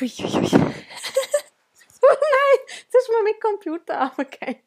Hui, 0.00 0.08
hui, 0.08 0.30
hui. 0.30 0.48
oh 0.52 2.14
nein, 2.14 2.58
das 2.92 3.02
ist 3.02 3.10
mal 3.10 3.24
mit 3.24 3.40
Computer 3.40 4.12
runtergefallen. 4.16 4.62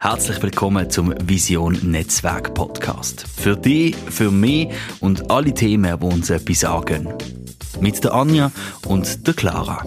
Herzlich 0.00 0.42
willkommen 0.42 0.90
zum 0.90 1.14
Vision 1.22 1.78
Netzwerk 1.82 2.54
Podcast. 2.54 3.24
Für 3.28 3.54
dich, 3.56 3.94
für 3.94 4.32
mich 4.32 4.68
und 4.98 5.30
alle 5.30 5.54
Themen, 5.54 6.00
die 6.00 6.06
uns 6.06 6.28
etwas 6.28 6.58
sagen. 6.60 7.14
Mit 7.80 8.02
der 8.02 8.14
Anja 8.14 8.50
und 8.84 9.24
der 9.28 9.34
Clara. 9.34 9.84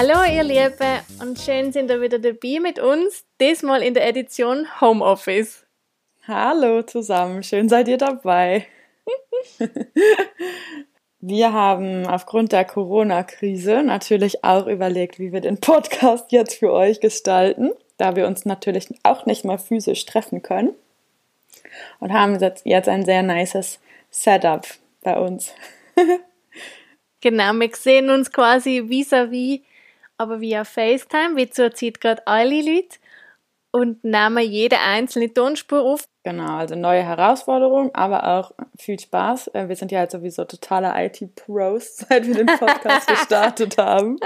Hallo 0.00 0.22
ihr 0.32 0.44
Lieben 0.44 1.00
und 1.20 1.40
schön 1.40 1.72
sind 1.72 1.90
ihr 1.90 2.00
wieder 2.00 2.20
dabei 2.20 2.60
mit 2.60 2.78
uns, 2.78 3.24
diesmal 3.40 3.82
in 3.82 3.94
der 3.94 4.06
Edition 4.06 4.64
Homeoffice. 4.80 5.66
Hallo 6.28 6.82
zusammen, 6.82 7.42
schön 7.42 7.68
seid 7.68 7.88
ihr 7.88 7.98
dabei. 7.98 8.64
wir 11.18 11.52
haben 11.52 12.06
aufgrund 12.06 12.52
der 12.52 12.64
Corona-Krise 12.64 13.82
natürlich 13.82 14.44
auch 14.44 14.68
überlegt, 14.68 15.18
wie 15.18 15.32
wir 15.32 15.40
den 15.40 15.58
Podcast 15.58 16.30
jetzt 16.30 16.60
für 16.60 16.72
euch 16.72 17.00
gestalten, 17.00 17.72
da 17.96 18.14
wir 18.14 18.28
uns 18.28 18.44
natürlich 18.44 18.86
auch 19.02 19.26
nicht 19.26 19.44
mal 19.44 19.58
physisch 19.58 20.06
treffen 20.06 20.42
können. 20.42 20.76
Und 21.98 22.12
haben 22.12 22.38
jetzt 22.38 22.88
ein 22.88 23.04
sehr 23.04 23.24
nices 23.24 23.80
Setup 24.10 24.64
bei 25.02 25.18
uns. 25.18 25.52
genau, 27.20 27.52
wir 27.54 27.70
sehen 27.74 28.10
uns 28.10 28.30
quasi 28.30 28.84
vis-à-vis, 28.88 29.58
-vis, 29.58 29.62
aber 30.18 30.40
via 30.40 30.64
FaceTime, 30.64 31.36
wie 31.36 31.48
zurzeit 31.48 32.00
gerade 32.00 32.26
alle 32.26 32.60
Leute 32.60 32.98
und 33.70 34.02
nehmen 34.02 34.44
jede 34.44 34.78
einzelne 34.78 35.32
Tonspur 35.32 35.80
auf. 35.82 36.08
Genau, 36.24 36.56
also 36.56 36.74
neue 36.74 37.02
Herausforderung, 37.02 37.94
aber 37.94 38.26
auch 38.26 38.52
viel 38.78 38.98
Spaß. 38.98 39.48
Äh, 39.48 39.68
wir 39.68 39.76
sind 39.76 39.92
ja 39.92 40.00
halt 40.00 40.10
sowieso 40.10 40.44
totale 40.44 40.92
IT-Pros, 41.06 41.96
seit 42.08 42.26
wir 42.26 42.34
den 42.34 42.46
Podcast 42.46 43.06
gestartet 43.06 43.78
haben. 43.78 44.18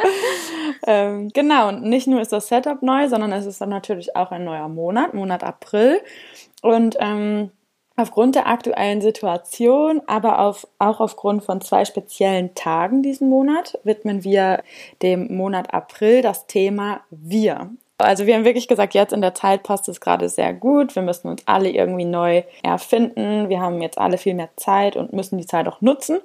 Ähm, 0.87 1.29
genau, 1.29 1.69
und 1.69 1.83
nicht 1.83 2.07
nur 2.07 2.21
ist 2.21 2.33
das 2.33 2.49
Setup 2.49 2.83
neu, 2.83 3.09
sondern 3.09 3.33
es 3.33 3.47
ist 3.47 3.61
dann 3.61 3.69
natürlich 3.69 4.17
auch 4.17 4.31
ein 4.31 4.45
neuer 4.45 4.69
Monat, 4.69 5.15
Monat 5.15 5.45
April. 5.45 6.01
Und 6.63 6.97
ähm, 7.01 7.51
aufgrund 8.03 8.35
der 8.35 8.47
aktuellen 8.47 9.01
Situation, 9.01 10.03
aber 10.07 10.41
auf, 10.41 10.67
auch 10.79 11.01
aufgrund 11.01 11.45
von 11.45 11.61
zwei 11.61 11.85
speziellen 11.85 12.55
Tagen 12.55 13.03
diesen 13.03 13.29
Monat, 13.29 13.79
widmen 13.85 14.25
wir 14.25 14.63
dem 15.01 15.35
Monat 15.35 15.73
April 15.73 16.23
das 16.23 16.47
Thema 16.47 17.01
Wir. 17.11 17.71
Also 17.99 18.27
wir 18.27 18.35
haben 18.35 18.45
wirklich 18.45 18.69
gesagt, 18.69 18.95
jetzt 18.95 19.13
in 19.13 19.21
der 19.21 19.35
Zeit 19.35 19.63
passt 19.63 19.89
es 19.89 20.01
gerade 20.01 20.29
sehr 20.29 20.53
gut. 20.53 20.95
Wir 20.95 21.03
müssen 21.03 21.29
uns 21.29 21.43
alle 21.47 21.71
irgendwie 21.71 22.05
neu 22.05 22.43
erfinden. 22.63 23.49
Wir 23.49 23.61
haben 23.61 23.81
jetzt 23.81 23.99
alle 23.99 24.19
viel 24.19 24.35
mehr 24.35 24.51
Zeit 24.57 24.97
und 24.97 25.13
müssen 25.13 25.39
die 25.39 25.47
Zeit 25.47 25.69
auch 25.69 25.81
nutzen. 25.81 26.19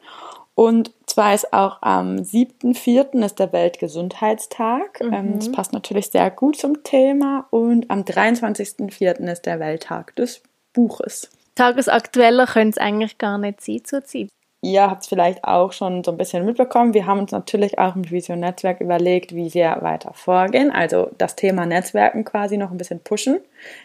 Und 0.55 0.92
zwar 1.05 1.36
ist 1.36 1.53
auch 1.53 1.78
am 1.81 2.16
7.4. 2.16 3.23
ist 3.23 3.38
der 3.38 3.53
Weltgesundheitstag. 3.53 5.03
Mhm. 5.03 5.14
Ähm, 5.14 5.36
das 5.36 5.52
passt 5.52 5.72
natürlich 5.72 6.08
sehr 6.08 6.31
gut 6.31 6.58
zum 6.58 6.83
Thema. 6.83 7.45
Und 7.52 7.92
am 7.92 8.02
23.4. 8.02 9.31
ist 9.31 9.45
der 9.45 9.59
Welttag 9.59 10.16
des 10.16 10.42
Buches. 10.73 11.30
Tagesaktueller 11.58 12.45
könnte 12.45 12.69
es 12.69 12.77
eigentlich 12.77 13.17
gar 13.17 13.38
nicht 13.38 13.61
sein 13.61 13.83
zurzeit 13.83 14.30
ihr 14.61 14.89
habt 14.89 15.03
es 15.03 15.08
vielleicht 15.08 15.44
auch 15.44 15.72
schon 15.72 16.03
so 16.03 16.11
ein 16.11 16.17
bisschen 16.17 16.45
mitbekommen. 16.45 16.94
Wir 16.94 17.05
haben 17.05 17.19
uns 17.19 17.31
natürlich 17.31 17.77
auch 17.80 17.95
im 17.95 18.09
Vision 18.09 18.39
Netzwerk 18.39 18.81
überlegt, 18.81 19.36
wie 19.36 19.53
wir 19.53 19.77
weiter 19.81 20.11
vorgehen. 20.14 20.72
Also 20.72 21.09
das 21.17 21.36
Thema 21.36 21.66
Netzwerken 21.66 22.23
quasi 22.23 22.58
noch 22.58 22.72
ein 22.72 22.77
bisschen 22.77 22.99
pushen. 22.99 23.39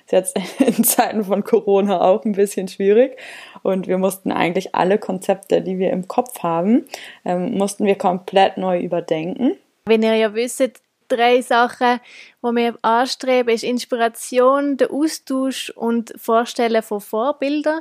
Ist 0.07 0.13
jetzt 0.13 0.39
in 0.59 0.85
Zeiten 0.85 1.25
von 1.25 1.45
Corona 1.45 2.01
auch 2.01 2.25
ein 2.25 2.33
bisschen 2.33 2.69
schwierig. 2.69 3.17
Und 3.63 3.87
wir 3.87 3.99
mussten 3.99 4.33
eigentlich 4.33 4.75
alle 4.75 4.99
Konzepte, 4.99 5.63
die 5.63 5.79
wir 5.79 5.91
im 5.91 6.09
Kopf 6.09 6.43
haben, 6.43 6.87
ähm, 7.25 7.57
mussten 7.57 7.85
wir 7.85 7.97
komplett 7.97 8.57
neu 8.57 8.81
überdenken. 8.81 9.57
Wenn 9.85 10.03
ihr 10.03 10.15
ja 10.15 10.35
wisst, 10.35 10.81
drei 11.17 11.43
Sachen, 11.43 12.01
die 12.43 12.57
wir 12.57 12.79
anstreben, 12.83 13.55
ist 13.55 13.65
Inspiration, 13.65 14.77
der 14.77 14.91
Austausch 14.91 15.71
und 15.71 16.13
Vorstellen 16.17 16.83
von 16.83 17.01
Vorbildern 17.01 17.81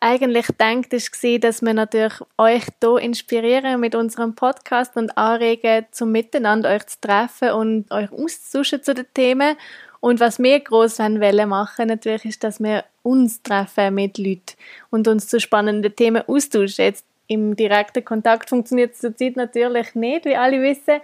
eigentlich 0.00 0.46
denkt, 0.58 0.92
ist 0.94 1.12
gesehen, 1.12 1.42
dass 1.42 1.60
wir 1.60 1.74
natürlich 1.74 2.14
euch 2.38 2.64
hier 2.80 2.98
inspirieren 2.98 3.80
mit 3.80 3.94
unserem 3.94 4.34
Podcast 4.34 4.96
und 4.96 5.16
anregen, 5.16 5.86
zum 5.90 6.10
Miteinander 6.10 6.70
euch 6.70 6.86
zu 6.86 7.00
treffen 7.02 7.50
und 7.52 7.90
euch 7.90 8.10
auszutauschen 8.10 8.82
zu 8.82 8.94
den 8.94 9.06
Themen. 9.12 9.56
Und 10.00 10.18
was 10.18 10.38
wir 10.38 10.60
gross 10.60 10.98
wollen 10.98 11.48
machen, 11.48 11.88
natürlich, 11.88 12.24
ist, 12.24 12.42
dass 12.42 12.60
wir 12.60 12.84
uns 13.02 13.42
treffen 13.42 13.94
mit 13.94 14.16
Leuten 14.16 14.56
und 14.88 15.06
uns 15.06 15.28
zu 15.28 15.38
spannenden 15.38 15.94
Themen 15.94 16.22
austauschen. 16.26 16.86
Jetzt 16.86 17.04
im 17.26 17.54
direkten 17.54 18.04
Kontakt 18.04 18.48
funktioniert 18.48 18.94
es 18.94 19.00
zurzeit 19.00 19.36
natürlich 19.36 19.94
nicht, 19.94 20.24
wie 20.24 20.36
alle 20.36 20.62
wissen. 20.62 21.00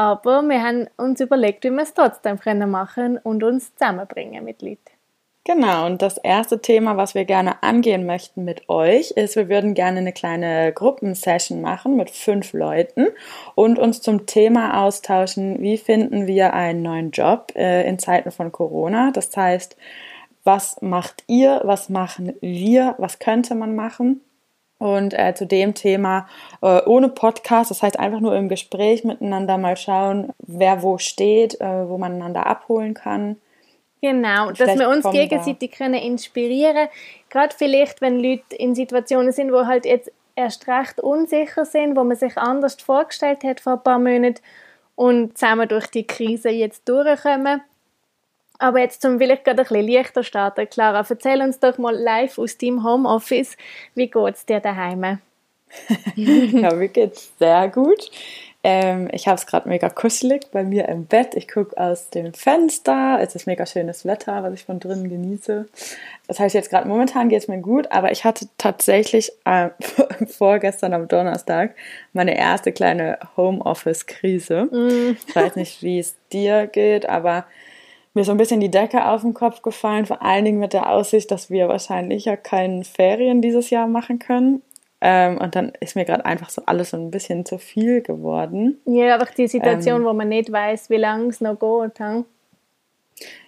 Aber 0.00 0.40
wir 0.40 0.62
haben 0.62 0.88
uns 0.96 1.20
überlegt, 1.20 1.62
wie 1.62 1.70
wir 1.70 1.82
es 1.82 1.92
trotzdem 1.92 2.38
machen 2.70 2.94
können 2.94 3.18
und 3.18 3.44
uns 3.44 3.74
zusammenbringen 3.74 4.42
mit 4.42 4.62
Leuten. 4.62 4.80
Genau, 5.44 5.84
und 5.84 6.00
das 6.00 6.16
erste 6.16 6.62
Thema, 6.62 6.96
was 6.96 7.14
wir 7.14 7.26
gerne 7.26 7.62
angehen 7.62 8.06
möchten 8.06 8.46
mit 8.46 8.66
euch, 8.70 9.10
ist, 9.10 9.36
wir 9.36 9.50
würden 9.50 9.74
gerne 9.74 9.98
eine 9.98 10.14
kleine 10.14 10.72
Gruppensession 10.72 11.60
machen 11.60 11.98
mit 11.98 12.08
fünf 12.08 12.54
Leuten 12.54 13.08
und 13.54 13.78
uns 13.78 14.00
zum 14.00 14.24
Thema 14.24 14.82
austauschen, 14.82 15.60
wie 15.60 15.76
finden 15.76 16.26
wir 16.26 16.54
einen 16.54 16.80
neuen 16.80 17.10
Job 17.10 17.52
äh, 17.54 17.86
in 17.86 17.98
Zeiten 17.98 18.30
von 18.30 18.52
Corona. 18.52 19.10
Das 19.10 19.36
heißt, 19.36 19.76
was 20.44 20.80
macht 20.80 21.24
ihr, 21.26 21.60
was 21.64 21.90
machen 21.90 22.32
wir, 22.40 22.94
was 22.96 23.18
könnte 23.18 23.54
man 23.54 23.76
machen? 23.76 24.22
Und 24.80 25.16
äh, 25.16 25.34
zu 25.34 25.46
dem 25.46 25.74
Thema 25.74 26.26
äh, 26.62 26.80
ohne 26.86 27.10
Podcast, 27.10 27.70
das 27.70 27.82
heißt 27.82 28.00
einfach 28.00 28.20
nur 28.20 28.34
im 28.34 28.48
Gespräch 28.48 29.04
miteinander 29.04 29.58
mal 29.58 29.76
schauen, 29.76 30.32
wer 30.38 30.82
wo 30.82 30.98
steht, 30.98 31.60
äh, 31.60 31.88
wo 31.88 31.98
man 31.98 32.14
einander 32.14 32.46
abholen 32.46 32.94
kann. 32.94 33.36
Genau, 34.02 34.50
dass 34.50 34.78
wir 34.78 34.88
uns 34.88 35.08
gegenseitig 35.10 35.72
können 35.72 36.00
inspirieren 36.00 36.88
Gerade 37.28 37.54
vielleicht, 37.56 38.00
wenn 38.00 38.18
Leute 38.18 38.56
in 38.56 38.74
Situationen 38.74 39.32
sind, 39.32 39.52
wo 39.52 39.66
halt 39.66 39.84
jetzt 39.84 40.10
erst 40.34 40.66
recht 40.66 40.98
unsicher 41.00 41.64
sind, 41.64 41.96
wo 41.96 42.04
man 42.04 42.16
sich 42.16 42.36
anders 42.36 42.74
vorgestellt 42.74 43.44
hat 43.44 43.60
vor 43.60 43.74
ein 43.74 43.82
paar 43.82 43.98
Monaten 43.98 44.40
und 44.96 45.38
zusammen 45.38 45.68
durch 45.68 45.86
die 45.86 46.06
Krise 46.06 46.50
jetzt 46.50 46.88
durchkommen. 46.88 47.62
Aber 48.60 48.78
jetzt 48.78 49.00
zum 49.00 49.18
vielleicht 49.18 49.44
gerade 49.44 49.62
ein 49.62 49.68
bisschen 49.68 49.88
leichter 49.88 50.22
starten. 50.22 50.68
Clara, 50.68 51.04
erzähl 51.08 51.40
uns 51.40 51.58
doch 51.58 51.78
mal 51.78 51.96
live 51.96 52.38
aus 52.38 52.58
deinem 52.58 52.84
Homeoffice, 52.84 53.56
wie 53.94 54.08
geht 54.08 54.34
es 54.34 54.44
dir 54.44 54.60
daheim? 54.60 55.18
ja, 56.14 56.74
mir 56.74 56.88
geht's 56.88 57.32
sehr 57.38 57.68
gut. 57.68 58.10
Ähm, 58.62 59.08
ich 59.12 59.26
habe 59.26 59.36
es 59.36 59.46
gerade 59.46 59.66
mega 59.66 59.88
kuschelig 59.88 60.50
bei 60.52 60.62
mir 60.62 60.86
im 60.90 61.06
Bett. 61.06 61.34
Ich 61.34 61.48
gucke 61.48 61.78
aus 61.78 62.10
dem 62.10 62.34
Fenster. 62.34 63.18
Es 63.22 63.34
ist 63.34 63.46
mega 63.46 63.64
schönes 63.64 64.04
Wetter, 64.04 64.42
was 64.42 64.52
ich 64.52 64.64
von 64.64 64.78
drinnen 64.78 65.08
genieße. 65.08 65.66
Das 66.28 66.38
heißt, 66.38 66.54
jetzt 66.54 66.68
gerade 66.68 66.86
momentan 66.86 67.30
geht 67.30 67.40
es 67.40 67.48
mir 67.48 67.62
gut, 67.62 67.90
aber 67.90 68.12
ich 68.12 68.24
hatte 68.24 68.46
tatsächlich 68.58 69.32
äh, 69.46 69.70
vorgestern 70.26 70.92
am 70.92 71.08
Donnerstag 71.08 71.74
meine 72.12 72.36
erste 72.36 72.72
kleine 72.72 73.18
Homeoffice-Krise. 73.38 74.64
Mm. 74.64 75.16
Ich 75.26 75.34
weiß 75.34 75.56
nicht, 75.56 75.82
wie 75.82 75.98
es 75.98 76.16
dir 76.30 76.66
geht, 76.66 77.08
aber 77.08 77.46
mir 78.14 78.22
ist 78.22 78.26
so 78.26 78.32
ein 78.32 78.38
bisschen 78.38 78.60
die 78.60 78.70
Decke 78.70 79.06
auf 79.06 79.22
den 79.22 79.34
Kopf 79.34 79.62
gefallen, 79.62 80.06
vor 80.06 80.22
allen 80.22 80.44
Dingen 80.44 80.58
mit 80.58 80.72
der 80.72 80.90
Aussicht, 80.90 81.30
dass 81.30 81.50
wir 81.50 81.68
wahrscheinlich 81.68 82.24
ja 82.24 82.36
keine 82.36 82.84
Ferien 82.84 83.40
dieses 83.40 83.70
Jahr 83.70 83.86
machen 83.86 84.18
können. 84.18 84.62
Ähm, 85.00 85.38
und 85.38 85.54
dann 85.54 85.72
ist 85.80 85.96
mir 85.96 86.04
gerade 86.04 86.26
einfach 86.26 86.50
so 86.50 86.62
alles 86.66 86.90
so 86.90 86.96
ein 86.96 87.10
bisschen 87.10 87.46
zu 87.46 87.58
viel 87.58 88.02
geworden. 88.02 88.80
Ja, 88.84 89.14
einfach 89.14 89.32
die 89.32 89.48
Situation, 89.48 90.02
ähm, 90.02 90.06
wo 90.06 90.12
man 90.12 90.28
nicht 90.28 90.52
weiß, 90.52 90.90
wie 90.90 90.96
lange 90.96 91.28
es 91.28 91.40
noch 91.40 91.58
geht. 91.58 91.98
Hm? 91.98 92.24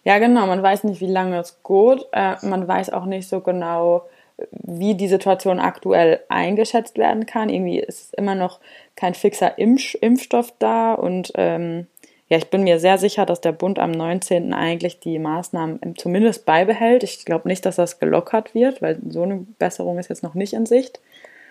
Ja, 0.05 0.19
genau. 0.19 0.47
Man 0.47 0.62
weiß 0.62 0.85
nicht, 0.85 1.00
wie 1.00 1.11
lange 1.11 1.38
es 1.38 1.62
geht. 1.62 2.06
Äh, 2.12 2.37
man 2.43 2.67
weiß 2.67 2.91
auch 2.91 3.05
nicht 3.05 3.29
so 3.29 3.41
genau, 3.41 4.06
wie 4.50 4.94
die 4.94 5.09
Situation 5.09 5.61
aktuell 5.61 6.20
eingeschätzt 6.29 6.97
werden 6.99 7.26
kann. 7.26 7.50
Irgendwie 7.50 7.81
ist 7.81 8.14
immer 8.14 8.35
noch 8.35 8.61
kein 8.97 9.14
fixer 9.14 9.59
Impf 9.59 9.94
Impfstoff 10.00 10.55
da 10.59 10.94
und 10.94 11.32
ähm, 11.35 11.87
ja, 12.32 12.38
ich 12.38 12.49
bin 12.49 12.64
mir 12.64 12.81
sehr 12.81 12.96
sicher, 12.96 13.26
dass 13.26 13.43
der 13.43 13.52
Bund 13.52 13.79
am 13.79 13.90
19. 13.90 14.55
eigentlich 14.55 15.00
die 15.00 15.19
Maßnahmen 15.19 15.96
zumindest 15.99 16.46
beibehält. 16.46 17.02
Ich 17.02 17.26
glaube 17.26 17.46
nicht, 17.46 17.67
dass 17.67 17.76
das 17.76 17.99
gelockert 17.99 18.55
wird, 18.55 18.81
weil 18.81 18.99
so 19.06 19.25
eine 19.25 19.44
Besserung 19.58 19.99
ist 19.99 20.08
jetzt 20.08 20.23
noch 20.23 20.32
nicht 20.32 20.55
in 20.55 20.64
Sicht. 20.64 20.99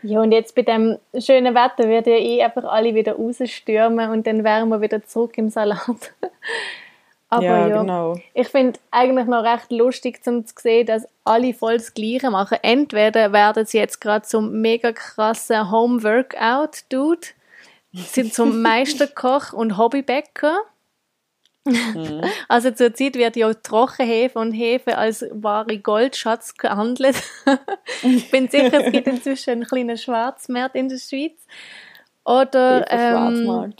Ja, 0.01 0.23
und 0.23 0.31
jetzt 0.31 0.55
bei 0.55 0.63
dem 0.63 0.97
schönen 1.19 1.53
Wetter 1.53 1.87
wird 1.87 2.07
ja 2.07 2.15
eh 2.15 2.41
einfach 2.41 2.63
alle 2.63 2.95
wieder 2.95 3.13
rausstürmen 3.13 4.09
und 4.09 4.25
dann 4.25 4.43
wären 4.43 4.69
wir 4.69 4.81
wieder 4.81 5.05
zurück 5.05 5.37
im 5.37 5.51
Salat. 5.51 6.15
Aber 7.29 7.43
ja, 7.43 7.67
ja 7.67 7.81
genau. 7.81 8.15
ich 8.33 8.47
finde 8.47 8.79
eigentlich 8.89 9.27
noch 9.27 9.43
recht 9.43 9.71
lustig 9.71 10.23
zum 10.23 10.47
zu 10.47 10.55
sehen, 10.57 10.87
dass 10.87 11.07
alle 11.23 11.53
voll 11.53 11.77
das 11.77 11.93
Gleiche 11.93 12.31
machen. 12.31 12.57
Entweder 12.63 13.31
werden 13.31 13.67
sie 13.67 13.77
jetzt 13.77 14.01
gerade 14.01 14.25
zum 14.25 14.61
mega 14.61 14.93
krassen 14.93 15.69
Home-Workout-Dude, 15.69 17.27
sind 17.93 18.33
zum 18.33 18.61
Meisterkoch 18.63 19.53
und 19.53 19.77
Hobbybäcker 19.77 20.57
Mhm. 21.65 22.21
Also 22.47 22.71
zurzeit 22.71 23.15
wird 23.15 23.35
ja 23.35 23.53
Trockenhefe 23.53 24.39
und 24.39 24.51
Hefe 24.51 24.97
als 24.97 25.25
wahre 25.31 25.77
Goldschatz 25.77 26.55
gehandelt. 26.55 27.21
ich 28.03 28.31
bin 28.31 28.49
sicher, 28.49 28.85
es 28.85 28.91
gibt 28.91 29.07
inzwischen 29.07 29.51
einen 29.51 29.63
kleinen 29.65 29.97
Schwarzmarkt 29.97 30.75
in 30.75 30.89
der 30.89 30.97
Schweiz. 30.97 31.45
Oder 32.25 32.85
ähm, 32.89 33.73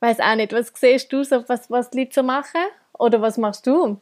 weiß 0.00 0.20
auch 0.20 0.34
nicht, 0.34 0.52
was 0.52 0.72
siehst 0.74 1.12
du 1.12 1.24
so, 1.24 1.48
was, 1.48 1.70
was 1.70 1.90
die 1.90 2.00
Leute 2.00 2.14
so 2.14 2.22
machen? 2.22 2.60
Oder 2.98 3.20
was 3.20 3.38
machst 3.38 3.66
du? 3.66 3.98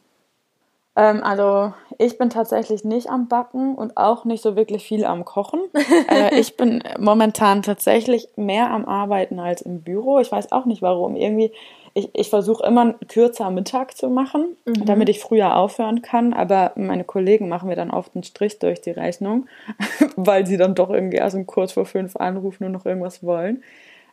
Ähm, 0.95 1.23
also 1.23 1.73
ich 1.97 2.17
bin 2.17 2.29
tatsächlich 2.29 2.83
nicht 2.83 3.09
am 3.09 3.27
Backen 3.27 3.75
und 3.75 3.95
auch 3.95 4.25
nicht 4.25 4.41
so 4.43 4.55
wirklich 4.55 4.83
viel 4.83 5.05
am 5.05 5.23
Kochen. 5.23 5.61
äh, 6.09 6.37
ich 6.39 6.57
bin 6.57 6.83
momentan 6.99 7.61
tatsächlich 7.63 8.27
mehr 8.35 8.71
am 8.71 8.85
Arbeiten 8.85 9.39
als 9.39 9.61
im 9.61 9.81
Büro. 9.81 10.19
Ich 10.19 10.31
weiß 10.31 10.51
auch 10.51 10.65
nicht 10.65 10.81
warum. 10.81 11.15
Irgendwie, 11.15 11.51
ich, 11.93 12.09
ich 12.13 12.29
versuche 12.29 12.65
immer 12.65 12.93
kürzer 13.07 13.49
Mittag 13.51 13.97
zu 13.97 14.09
machen, 14.09 14.57
mhm. 14.65 14.85
damit 14.85 15.09
ich 15.09 15.19
früher 15.19 15.55
aufhören 15.55 16.01
kann. 16.01 16.33
Aber 16.33 16.73
meine 16.75 17.03
Kollegen 17.03 17.49
machen 17.49 17.69
mir 17.69 17.75
dann 17.75 17.91
oft 17.91 18.15
einen 18.15 18.23
Strich 18.23 18.59
durch 18.59 18.81
die 18.81 18.91
Rechnung, 18.91 19.47
weil 20.15 20.45
sie 20.45 20.57
dann 20.57 20.75
doch 20.75 20.89
irgendwie 20.89 21.17
erst 21.17 21.35
um 21.35 21.45
kurz 21.45 21.73
vor 21.73 21.85
fünf 21.85 22.15
anrufen 22.15 22.65
und 22.65 22.71
noch 22.71 22.85
irgendwas 22.85 23.23
wollen. 23.23 23.63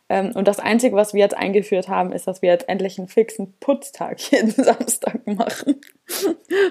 Ähm, 0.09 0.31
und 0.35 0.47
das 0.47 0.59
Einzige, 0.59 0.95
was 0.95 1.13
wir 1.13 1.19
jetzt 1.19 1.37
eingeführt 1.37 1.89
haben, 1.89 2.13
ist, 2.13 2.27
dass 2.27 2.41
wir 2.41 2.49
jetzt 2.49 2.69
endlich 2.69 2.97
einen 2.97 3.09
fixen 3.09 3.53
Putztag 3.59 4.19
jeden 4.31 4.51
Samstag 4.51 5.25
machen. 5.25 5.81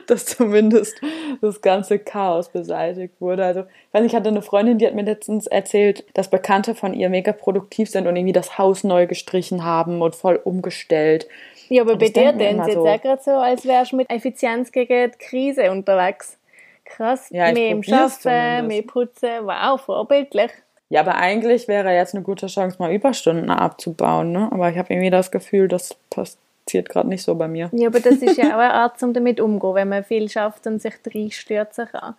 dass 0.06 0.25
zumindest 0.25 0.99
das 1.43 1.61
ganze 1.61 1.99
Chaos 1.99 2.49
beseitigt 2.49 3.21
wurde. 3.21 3.44
Also, 3.44 3.61
ich 3.61 3.93
weiß 3.94 4.03
nicht, 4.03 4.12
ich 4.12 4.17
hatte 4.17 4.31
eine 4.31 4.43
Freundin, 4.43 4.79
die 4.79 4.87
hat 4.87 4.94
mir 4.94 5.03
letztens 5.03 5.47
erzählt, 5.47 6.05
dass 6.15 6.31
Bekannte 6.31 6.75
von 6.75 6.94
ihr 6.94 7.11
mega 7.11 7.33
produktiv 7.33 7.91
sind 7.91 8.06
und 8.06 8.17
irgendwie 8.17 8.33
das 8.33 8.56
Haus 8.56 8.85
neu 8.85 9.06
gestrichen 9.06 9.65
haben 9.65 10.00
und 10.00 10.17
voll 10.17 10.41
umgestellt. 10.43 11.29
Ja, 11.69 11.83
aber 11.83 11.97
bei 11.97 12.09
dir 12.09 12.33
denn 12.33 12.59
jetzt 12.59 12.73
so, 12.73 12.87
auch 12.87 13.03
gerade 13.03 13.23
so, 13.23 13.33
als 13.33 13.67
wärst 13.67 13.93
du 13.93 13.97
mit 13.97 14.11
Effizienz 14.11 14.73
gegen 14.73 15.11
die 15.11 15.19
Krise 15.19 15.71
unterwegs. 15.71 16.38
Krass, 16.85 17.29
ja, 17.31 17.53
mehr 17.53 17.71
im 17.71 17.83
Schaffen, 17.83 18.69
mehr 18.69 18.83
putzen, 18.83 19.31
wow, 19.43 19.81
vorbildlich. 19.81 20.53
Ja, 20.88 21.00
aber 21.00 21.17
eigentlich 21.17 21.67
wäre 21.67 21.93
jetzt 21.93 22.15
eine 22.15 22.23
gute 22.23 22.47
Chance, 22.47 22.77
mal 22.79 22.93
Überstunden 22.93 23.50
abzubauen, 23.50 24.33
ne? 24.33 24.49
Aber 24.53 24.71
ich 24.71 24.79
habe 24.79 24.93
irgendwie 24.93 25.11
das 25.11 25.31
Gefühl, 25.31 25.67
das 25.67 25.97
passiert 26.11 26.88
gerade 26.88 27.09
nicht 27.09 27.25
so 27.25 27.35
bei 27.35 27.49
mir. 27.49 27.71
Ja, 27.73 27.88
aber 27.88 28.00
das 28.00 28.17
ist 28.17 28.37
ja 28.37 28.44
auch 28.55 28.61
eine 28.61 28.73
Art, 28.73 29.03
um 29.03 29.12
damit 29.12 29.41
umzugehen, 29.41 29.75
wenn 29.75 29.88
man 29.88 30.05
viel 30.05 30.29
schafft 30.29 30.67
und 30.67 30.81
sich 30.81 30.94
reinstürzen 31.12 31.88
kann. 31.88 32.15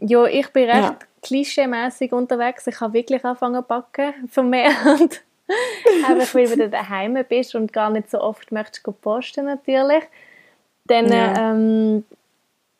Ja, 0.00 0.24
ich 0.24 0.48
bin 0.48 0.68
recht 0.68 0.82
ja. 0.82 0.98
klischeemäßig 1.22 2.12
unterwegs. 2.12 2.66
Ich 2.66 2.80
habe 2.80 2.94
wirklich 2.94 3.24
angefangen 3.24 3.62
zu 3.62 3.68
backen, 3.68 4.12
vermehrt. 4.28 5.22
Einfach 6.08 6.34
weil 6.34 6.56
du 6.56 6.68
daheim 6.68 7.18
bist 7.28 7.54
und 7.54 7.72
gar 7.72 7.90
nicht 7.90 8.10
so 8.10 8.20
oft 8.20 8.50
möchtest 8.50 8.84
posten 9.00 9.46
natürlich. 9.46 10.04
Dann 10.86 11.12
ja. 11.12 11.52
ähm, 11.52 12.04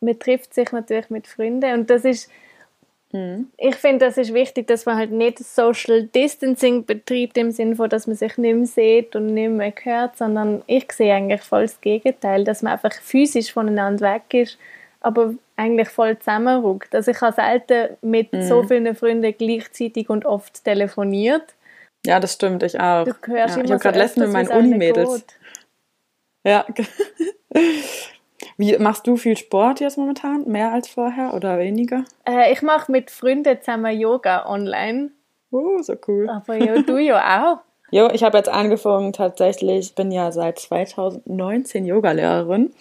man 0.00 0.19
trifft 0.19 0.55
sich 0.55 0.73
natürlich 0.73 1.11
mit 1.11 1.27
Freunden 1.27 1.73
und 1.75 1.91
das 1.91 2.05
ist 2.05 2.31
Mhm. 3.12 3.50
Ich 3.56 3.74
finde, 3.76 4.06
das 4.06 4.16
ist 4.18 4.32
wichtig, 4.32 4.66
dass 4.68 4.86
man 4.86 4.96
halt 4.96 5.10
nicht 5.10 5.38
Social 5.38 6.04
Distancing 6.04 6.84
betreibt 6.84 7.36
im 7.38 7.50
Sinne 7.50 7.76
von, 7.76 7.88
dass 7.88 8.06
man 8.06 8.16
sich 8.16 8.38
nicht 8.38 8.54
mehr 8.54 8.66
sieht 8.66 9.16
und 9.16 9.34
nicht 9.34 9.50
mehr 9.50 9.72
hört, 9.82 10.16
sondern 10.16 10.62
ich 10.66 10.92
sehe 10.92 11.14
eigentlich 11.14 11.42
voll 11.42 11.62
das 11.62 11.80
Gegenteil, 11.80 12.44
dass 12.44 12.62
man 12.62 12.74
einfach 12.74 12.92
physisch 12.92 13.52
voneinander 13.52 14.14
weg 14.14 14.22
ist, 14.32 14.58
aber 15.00 15.34
eigentlich 15.56 15.88
voll 15.88 16.18
zusammenrückt. 16.18 16.94
Also 16.94 17.10
ich 17.10 17.20
habe 17.20 17.34
selten 17.34 17.96
mit 18.00 18.32
mhm. 18.32 18.42
so 18.42 18.62
vielen 18.62 18.94
Freunden 18.94 19.34
gleichzeitig 19.36 20.08
und 20.08 20.24
oft 20.24 20.64
telefoniert. 20.64 21.54
Ja, 22.06 22.20
das 22.20 22.34
stimmt, 22.34 22.62
ich 22.62 22.78
auch. 22.78 23.04
Du 23.04 23.12
hörst 23.26 23.56
ja, 23.56 23.62
immer 23.62 23.64
ich 23.64 23.70
habe 23.72 23.78
so 23.78 23.78
gerade 23.78 23.98
letztens 23.98 24.26
mit 24.26 24.32
meinen 24.32 24.48
Unimädels. 24.48 25.24
Ja. 26.44 26.64
Wie 28.60 28.76
machst 28.76 29.06
du 29.06 29.16
viel 29.16 29.38
Sport 29.38 29.80
jetzt 29.80 29.96
momentan? 29.96 30.46
Mehr 30.46 30.70
als 30.70 30.86
vorher 30.86 31.32
oder 31.32 31.58
weniger? 31.58 32.04
Äh, 32.28 32.52
ich 32.52 32.60
mache 32.60 32.92
mit 32.92 33.10
Freunden 33.10 33.58
zusammen 33.58 33.98
Yoga 33.98 34.44
online. 34.46 35.12
Oh, 35.50 35.80
so 35.80 35.94
cool. 36.06 36.28
Aber 36.28 36.56
ja, 36.56 36.82
du 36.82 36.98
ja 36.98 37.54
auch. 37.54 37.60
Jo, 37.92 38.08
ich 38.12 38.22
habe 38.22 38.36
jetzt 38.38 38.48
angefangen 38.48 39.12
tatsächlich, 39.12 39.78
ich 39.78 39.94
bin 39.96 40.12
ja 40.12 40.30
seit 40.30 40.60
2019 40.60 41.86
Yogalehrerin 41.86 42.72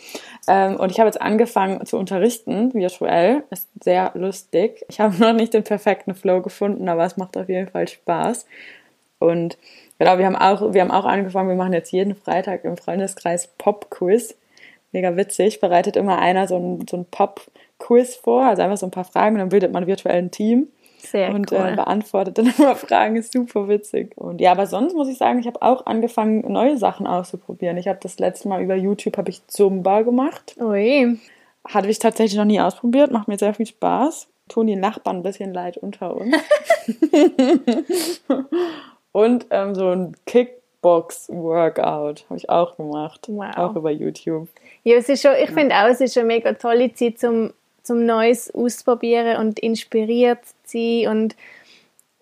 ähm, 0.47 0.75
und 0.75 0.91
ich 0.91 0.99
habe 0.99 1.07
jetzt 1.07 1.19
angefangen 1.19 1.83
zu 1.87 1.97
unterrichten 1.97 2.75
virtuell. 2.75 3.43
Ist 3.49 3.69
sehr 3.81 4.11
lustig. 4.13 4.85
Ich 4.87 4.99
habe 4.99 5.17
noch 5.17 5.33
nicht 5.33 5.55
den 5.55 5.63
perfekten 5.63 6.13
Flow 6.13 6.41
gefunden, 6.41 6.87
aber 6.89 7.05
es 7.05 7.17
macht 7.17 7.37
auf 7.37 7.49
jeden 7.49 7.69
Fall 7.69 7.87
Spaß. 7.87 8.45
Und 9.17 9.57
genau, 9.97 10.19
wir 10.19 10.27
haben 10.27 10.35
auch, 10.35 10.73
wir 10.73 10.81
haben 10.81 10.91
auch 10.91 11.05
angefangen, 11.05 11.49
wir 11.49 11.55
machen 11.55 11.73
jetzt 11.73 11.91
jeden 11.91 12.15
Freitag 12.15 12.63
im 12.65 12.77
Freundeskreis 12.77 13.47
Pop-Quiz 13.57 14.35
mega 14.91 15.15
witzig, 15.15 15.59
bereitet 15.59 15.95
immer 15.95 16.19
einer 16.19 16.47
so 16.47 16.57
ein, 16.57 16.85
so 16.89 16.97
ein 16.97 17.05
Pop-Quiz 17.05 18.15
vor, 18.15 18.45
also 18.45 18.61
einfach 18.61 18.77
so 18.77 18.87
ein 18.87 18.91
paar 18.91 19.05
Fragen 19.05 19.35
und 19.35 19.39
dann 19.39 19.49
bildet 19.49 19.71
man 19.71 19.87
virtuell 19.87 20.17
ein 20.17 20.31
Team. 20.31 20.67
Sehr 20.99 21.33
und 21.33 21.51
äh, 21.51 21.55
cool. 21.55 21.69
äh, 21.69 21.75
beantwortet 21.75 22.37
dann 22.37 22.53
immer 22.57 22.75
Fragen, 22.75 23.15
ist 23.15 23.31
super 23.31 23.67
witzig. 23.67 24.17
Und 24.17 24.41
ja, 24.41 24.51
aber 24.51 24.67
sonst 24.67 24.95
muss 24.95 25.07
ich 25.07 25.17
sagen, 25.17 25.39
ich 25.39 25.47
habe 25.47 25.61
auch 25.61 25.85
angefangen, 25.85 26.51
neue 26.51 26.77
Sachen 26.77 27.07
auszuprobieren. 27.07 27.77
Ich 27.77 27.87
habe 27.87 27.99
das 28.01 28.19
letzte 28.19 28.49
Mal 28.49 28.61
über 28.61 28.75
YouTube 28.75 29.17
habe 29.17 29.29
ich 29.29 29.45
Zumba 29.47 30.01
gemacht. 30.01 30.55
Ui. 30.59 31.17
Hatte 31.67 31.87
ich 31.87 31.99
tatsächlich 31.99 32.37
noch 32.37 32.45
nie 32.45 32.59
ausprobiert, 32.59 33.11
macht 33.11 33.27
mir 33.27 33.37
sehr 33.37 33.53
viel 33.53 33.65
Spaß. 33.65 34.27
Tun 34.49 34.67
die 34.67 34.75
Nachbarn 34.75 35.17
ein 35.17 35.23
bisschen 35.23 35.53
leid 35.53 35.77
unter 35.77 36.15
uns. 36.15 36.35
und 39.11 39.45
ähm, 39.51 39.75
so 39.75 39.89
ein 39.89 40.15
Kick 40.25 40.58
Box-Workout 40.81 42.25
habe 42.29 42.37
ich 42.37 42.49
auch 42.49 42.77
gemacht. 42.77 43.25
Wow. 43.27 43.57
Auch 43.57 43.75
über 43.75 43.91
YouTube. 43.91 44.47
Ja, 44.83 44.97
es 44.97 45.09
ist 45.09 45.21
schon, 45.21 45.33
ich 45.33 45.49
ja. 45.49 45.55
finde 45.55 45.75
auch, 45.75 45.87
es 45.87 46.01
ist 46.01 46.17
eine 46.17 46.27
mega 46.27 46.53
tolle 46.53 46.93
Zeit 46.93 47.19
zum, 47.19 47.53
zum 47.83 48.05
Neues 48.05 48.53
ausprobieren 48.53 49.37
und 49.37 49.59
inspiriert 49.59 50.39
zu 50.63 50.77
sein. 50.77 51.07
Und 51.07 51.35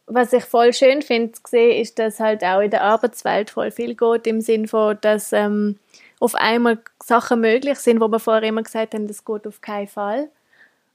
was 0.07 0.33
ich 0.33 0.43
voll 0.45 0.73
schön 0.73 1.01
finde 1.01 1.33
zu 1.33 1.41
sehen, 1.47 1.81
ist, 1.81 1.99
dass 1.99 2.19
halt 2.19 2.43
auch 2.43 2.61
in 2.61 2.71
der 2.71 2.83
Arbeitswelt 2.83 3.49
voll 3.49 3.71
viel 3.71 3.95
geht, 3.95 4.25
im 4.25 4.41
Sinne 4.41 4.67
von, 4.67 4.97
dass 5.01 5.33
ähm, 5.33 5.77
auf 6.19 6.33
einmal 6.35 6.79
Sachen 7.03 7.41
möglich 7.41 7.77
sind, 7.77 8.01
wo 8.01 8.07
wir 8.07 8.19
vorher 8.19 8.43
immer 8.43 8.63
gesagt 8.63 8.93
haben, 8.93 9.07
das 9.07 9.23
geht 9.23 9.45
auf 9.45 9.61
keinen 9.61 9.87
Fall. 9.87 10.29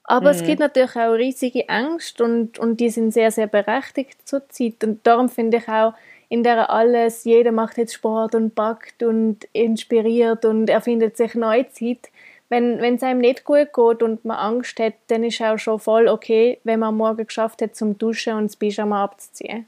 Aber 0.04 0.32
mhm. 0.32 0.38
es 0.38 0.44
gibt 0.44 0.60
natürlich 0.60 0.96
auch 0.96 1.12
riesige 1.12 1.68
Ängste 1.68 2.24
und, 2.24 2.58
und 2.58 2.80
die 2.80 2.90
sind 2.90 3.12
sehr, 3.12 3.30
sehr 3.30 3.46
berechtigt 3.46 4.26
zurzeit. 4.26 4.82
Und 4.82 5.06
darum 5.06 5.28
finde 5.28 5.58
ich 5.58 5.68
auch, 5.68 5.94
in 6.32 6.42
der 6.42 6.70
alles, 6.70 7.24
jeder 7.24 7.52
macht 7.52 7.76
jetzt 7.76 7.92
Sport 7.92 8.34
und 8.34 8.54
backt 8.54 9.02
und 9.02 9.46
inspiriert 9.52 10.46
und 10.46 10.70
erfindet 10.70 11.14
sich 11.14 11.34
neue 11.34 11.68
Zeit. 11.68 12.08
Wenn 12.48 12.78
es 12.82 13.02
einem 13.02 13.20
nicht 13.20 13.44
gut 13.44 13.74
geht 13.74 14.02
und 14.02 14.24
man 14.24 14.38
Angst 14.38 14.80
hat, 14.80 14.94
dann 15.08 15.24
ist 15.24 15.42
auch 15.42 15.58
schon 15.58 15.78
voll 15.78 16.08
okay, 16.08 16.58
wenn 16.64 16.80
man 16.80 16.96
morgen 16.96 17.26
geschafft 17.26 17.60
hat, 17.60 17.76
zum 17.76 17.98
Duschen 17.98 18.32
und 18.32 18.44
das 18.44 18.56
Pyjama 18.56 19.04
abzuziehen. 19.04 19.66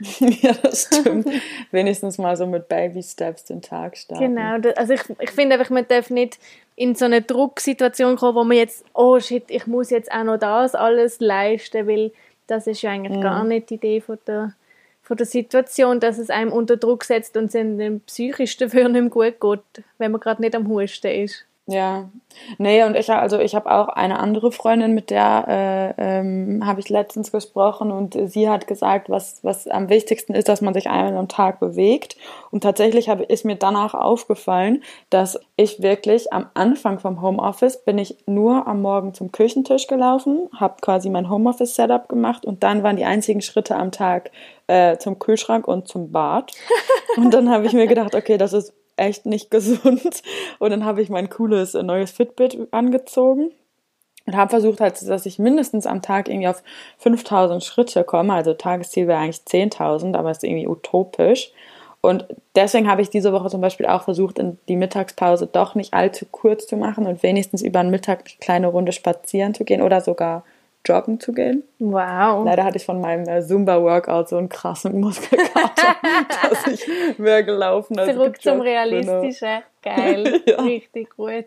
ja, 0.00 0.54
das 0.62 0.86
stimmt. 0.86 1.28
Wenigstens 1.72 2.16
mal 2.16 2.38
so 2.38 2.46
mit 2.46 2.70
Baby 2.70 3.02
Steps 3.02 3.44
den 3.44 3.60
Tag 3.60 3.98
starten. 3.98 4.34
Genau, 4.34 4.72
also 4.76 4.94
ich, 4.94 5.02
ich 5.20 5.30
finde 5.30 5.58
einfach, 5.58 5.68
man 5.68 5.86
darf 5.86 6.08
nicht 6.08 6.38
in 6.74 6.94
so 6.94 7.04
eine 7.04 7.20
Drucksituation 7.20 8.16
kommen, 8.16 8.34
wo 8.34 8.44
man 8.44 8.56
jetzt, 8.56 8.86
oh 8.94 9.20
shit, 9.20 9.44
ich 9.48 9.66
muss 9.66 9.90
jetzt 9.90 10.10
auch 10.10 10.24
noch 10.24 10.38
das 10.38 10.74
alles 10.74 11.20
leisten, 11.20 11.86
weil 11.86 12.12
das 12.46 12.66
ist 12.66 12.80
ja 12.80 12.92
eigentlich 12.92 13.18
mhm. 13.18 13.22
gar 13.22 13.44
nicht 13.44 13.68
die 13.68 13.74
Idee 13.74 14.00
von 14.00 14.18
der 14.26 14.54
von 15.02 15.16
der 15.16 15.26
Situation, 15.26 16.00
dass 16.00 16.18
es 16.18 16.30
einem 16.30 16.52
unter 16.52 16.76
Druck 16.76 17.04
setzt 17.04 17.36
und 17.36 17.50
es 17.50 17.78
dem 17.78 18.00
psychisch 18.00 18.56
dafür 18.58 18.88
nicht 18.88 19.10
gut 19.10 19.40
geht, 19.40 19.84
wenn 19.98 20.12
man 20.12 20.20
gerade 20.20 20.40
nicht 20.40 20.54
am 20.54 20.68
Husten 20.68 21.08
ist. 21.08 21.46
Ja, 21.68 22.10
nee, 22.58 22.82
und 22.82 22.96
ich 22.96 23.08
also 23.08 23.38
ich 23.38 23.54
habe 23.54 23.70
auch 23.70 23.86
eine 23.86 24.18
andere 24.18 24.50
Freundin, 24.50 24.94
mit 24.94 25.10
der 25.10 25.94
äh, 25.96 26.18
ähm, 26.18 26.66
habe 26.66 26.80
ich 26.80 26.88
letztens 26.88 27.30
gesprochen 27.30 27.92
und 27.92 28.18
sie 28.30 28.50
hat 28.50 28.66
gesagt, 28.66 29.08
was 29.08 29.44
was 29.44 29.68
am 29.68 29.88
wichtigsten 29.88 30.34
ist, 30.34 30.48
dass 30.48 30.60
man 30.60 30.74
sich 30.74 30.90
einmal 30.90 31.16
am 31.16 31.28
Tag 31.28 31.60
bewegt. 31.60 32.16
Und 32.50 32.64
tatsächlich 32.64 33.08
habe 33.08 33.22
ist 33.22 33.44
mir 33.44 33.54
danach 33.54 33.94
aufgefallen, 33.94 34.82
dass 35.08 35.38
ich 35.54 35.80
wirklich 35.80 36.32
am 36.32 36.46
Anfang 36.54 36.98
vom 36.98 37.22
Homeoffice 37.22 37.84
bin 37.84 37.96
ich 37.96 38.16
nur 38.26 38.66
am 38.66 38.82
Morgen 38.82 39.14
zum 39.14 39.30
Küchentisch 39.30 39.86
gelaufen, 39.86 40.48
habe 40.56 40.74
quasi 40.80 41.10
mein 41.10 41.30
Homeoffice 41.30 41.76
Setup 41.76 42.08
gemacht 42.08 42.44
und 42.44 42.64
dann 42.64 42.82
waren 42.82 42.96
die 42.96 43.04
einzigen 43.04 43.40
Schritte 43.40 43.76
am 43.76 43.92
Tag 43.92 44.32
äh, 44.66 44.96
zum 44.98 45.20
Kühlschrank 45.20 45.68
und 45.68 45.86
zum 45.86 46.10
Bad. 46.10 46.52
Und 47.18 47.34
dann 47.34 47.50
habe 47.50 47.66
ich 47.66 47.74
mir 47.74 47.86
gedacht, 47.86 48.14
okay, 48.14 48.38
das 48.38 48.54
ist 48.54 48.72
echt 49.02 49.26
nicht 49.26 49.50
gesund. 49.50 50.22
Und 50.58 50.70
dann 50.70 50.84
habe 50.84 51.02
ich 51.02 51.10
mein 51.10 51.28
cooles 51.28 51.74
äh, 51.74 51.82
neues 51.82 52.10
Fitbit 52.10 52.68
angezogen 52.70 53.50
und 54.26 54.36
habe 54.36 54.50
versucht, 54.50 54.80
halt, 54.80 55.00
dass 55.08 55.26
ich 55.26 55.38
mindestens 55.38 55.86
am 55.86 56.02
Tag 56.02 56.28
irgendwie 56.28 56.48
auf 56.48 56.62
5000 56.98 57.62
Schritte 57.62 58.04
komme. 58.04 58.34
Also 58.34 58.54
Tagesziel 58.54 59.08
wäre 59.08 59.18
eigentlich 59.18 59.42
10.000, 59.46 60.16
aber 60.16 60.30
ist 60.30 60.44
irgendwie 60.44 60.68
utopisch. 60.68 61.52
Und 62.00 62.26
deswegen 62.56 62.90
habe 62.90 63.00
ich 63.00 63.10
diese 63.10 63.32
Woche 63.32 63.48
zum 63.48 63.60
Beispiel 63.60 63.86
auch 63.86 64.02
versucht, 64.02 64.40
die 64.68 64.76
Mittagspause 64.76 65.46
doch 65.46 65.76
nicht 65.76 65.94
allzu 65.94 66.26
kurz 66.30 66.66
zu 66.66 66.76
machen 66.76 67.06
und 67.06 67.22
wenigstens 67.22 67.62
über 67.62 67.80
den 67.80 67.90
Mittag 67.90 68.20
eine 68.20 68.38
kleine 68.40 68.66
Runde 68.66 68.90
spazieren 68.90 69.54
zu 69.54 69.64
gehen 69.64 69.82
oder 69.82 70.00
sogar 70.00 70.44
joggen 70.84 71.20
zu 71.20 71.32
gehen. 71.32 71.62
Wow. 71.78 72.44
Leider 72.44 72.64
hatte 72.64 72.76
ich 72.78 72.84
von 72.84 73.00
meinem 73.00 73.28
äh, 73.28 73.40
Zumba-Workout 73.42 74.28
so 74.28 74.36
einen 74.36 74.48
krassen 74.48 75.00
Muskelkater, 75.00 75.96
dass 76.50 76.66
ich 76.66 77.18
mehr 77.18 77.42
gelaufen 77.42 77.98
als 77.98 78.14
Zurück 78.14 78.40
zum 78.42 78.54
bin. 78.58 78.62
Realistischen. 78.68 79.62
Geil. 79.82 80.40
Ja. 80.46 80.60
Richtig 80.62 81.10
gut. 81.16 81.44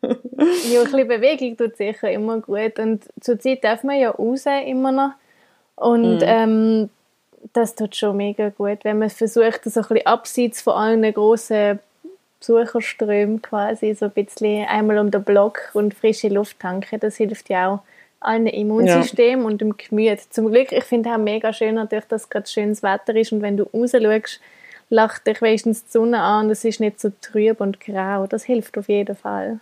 Ja, 0.00 0.10
ein 0.10 0.84
bisschen 0.84 1.08
Bewegung 1.08 1.56
tut 1.56 1.76
sicher 1.76 2.10
immer 2.10 2.40
gut. 2.40 2.78
Und 2.78 3.04
zurzeit 3.20 3.64
darf 3.64 3.82
man 3.84 3.98
ja 3.98 4.10
raus 4.10 4.44
immer 4.66 4.92
noch. 4.92 5.10
Und 5.76 6.18
Mhm. 6.18 6.24
ähm, 6.24 6.90
das 7.52 7.74
tut 7.74 7.96
schon 7.96 8.16
mega 8.16 8.48
gut, 8.50 8.78
wenn 8.84 8.98
man 8.98 9.10
versucht, 9.10 9.62
so 9.64 9.80
ein 9.80 9.86
bisschen 9.88 10.06
abseits 10.06 10.60
von 10.62 10.74
allen 10.74 11.12
grossen 11.14 11.78
Besucherströmen 12.40 13.42
quasi 13.42 13.94
so 13.94 14.06
ein 14.06 14.10
bisschen 14.12 14.66
einmal 14.66 14.98
um 14.98 15.10
den 15.10 15.24
Block 15.24 15.70
und 15.74 15.94
frische 15.94 16.28
Luft 16.28 16.60
tanken. 16.60 17.00
Das 17.00 17.16
hilft 17.16 17.48
ja 17.48 17.68
auch 17.68 17.80
allen 18.20 18.46
Immunsystem 18.46 19.44
und 19.44 19.60
dem 19.60 19.76
Gemüt. 19.76 20.20
Zum 20.30 20.50
Glück, 20.50 20.72
ich 20.72 20.84
finde 20.84 21.08
es 21.08 21.14
auch 21.14 21.20
mega 21.20 21.52
schön, 21.52 21.76
natürlich, 21.76 22.06
dass 22.06 22.28
gerade 22.28 22.48
schönes 22.48 22.82
Wetter 22.82 23.14
ist 23.14 23.32
und 23.32 23.42
wenn 23.42 23.56
du 23.56 23.64
raus 23.64 23.92
schaust, 23.92 24.40
lacht 24.90 25.26
dich 25.26 25.42
wenigstens 25.42 25.84
die 25.84 25.92
Sonne 25.92 26.20
an 26.20 26.46
und 26.46 26.50
es 26.52 26.64
ist 26.64 26.80
nicht 26.80 27.00
so 27.00 27.10
trüb 27.20 27.60
und 27.60 27.80
grau. 27.80 28.26
Das 28.26 28.44
hilft 28.44 28.78
auf 28.78 28.88
jeden 28.88 29.16
Fall. 29.16 29.60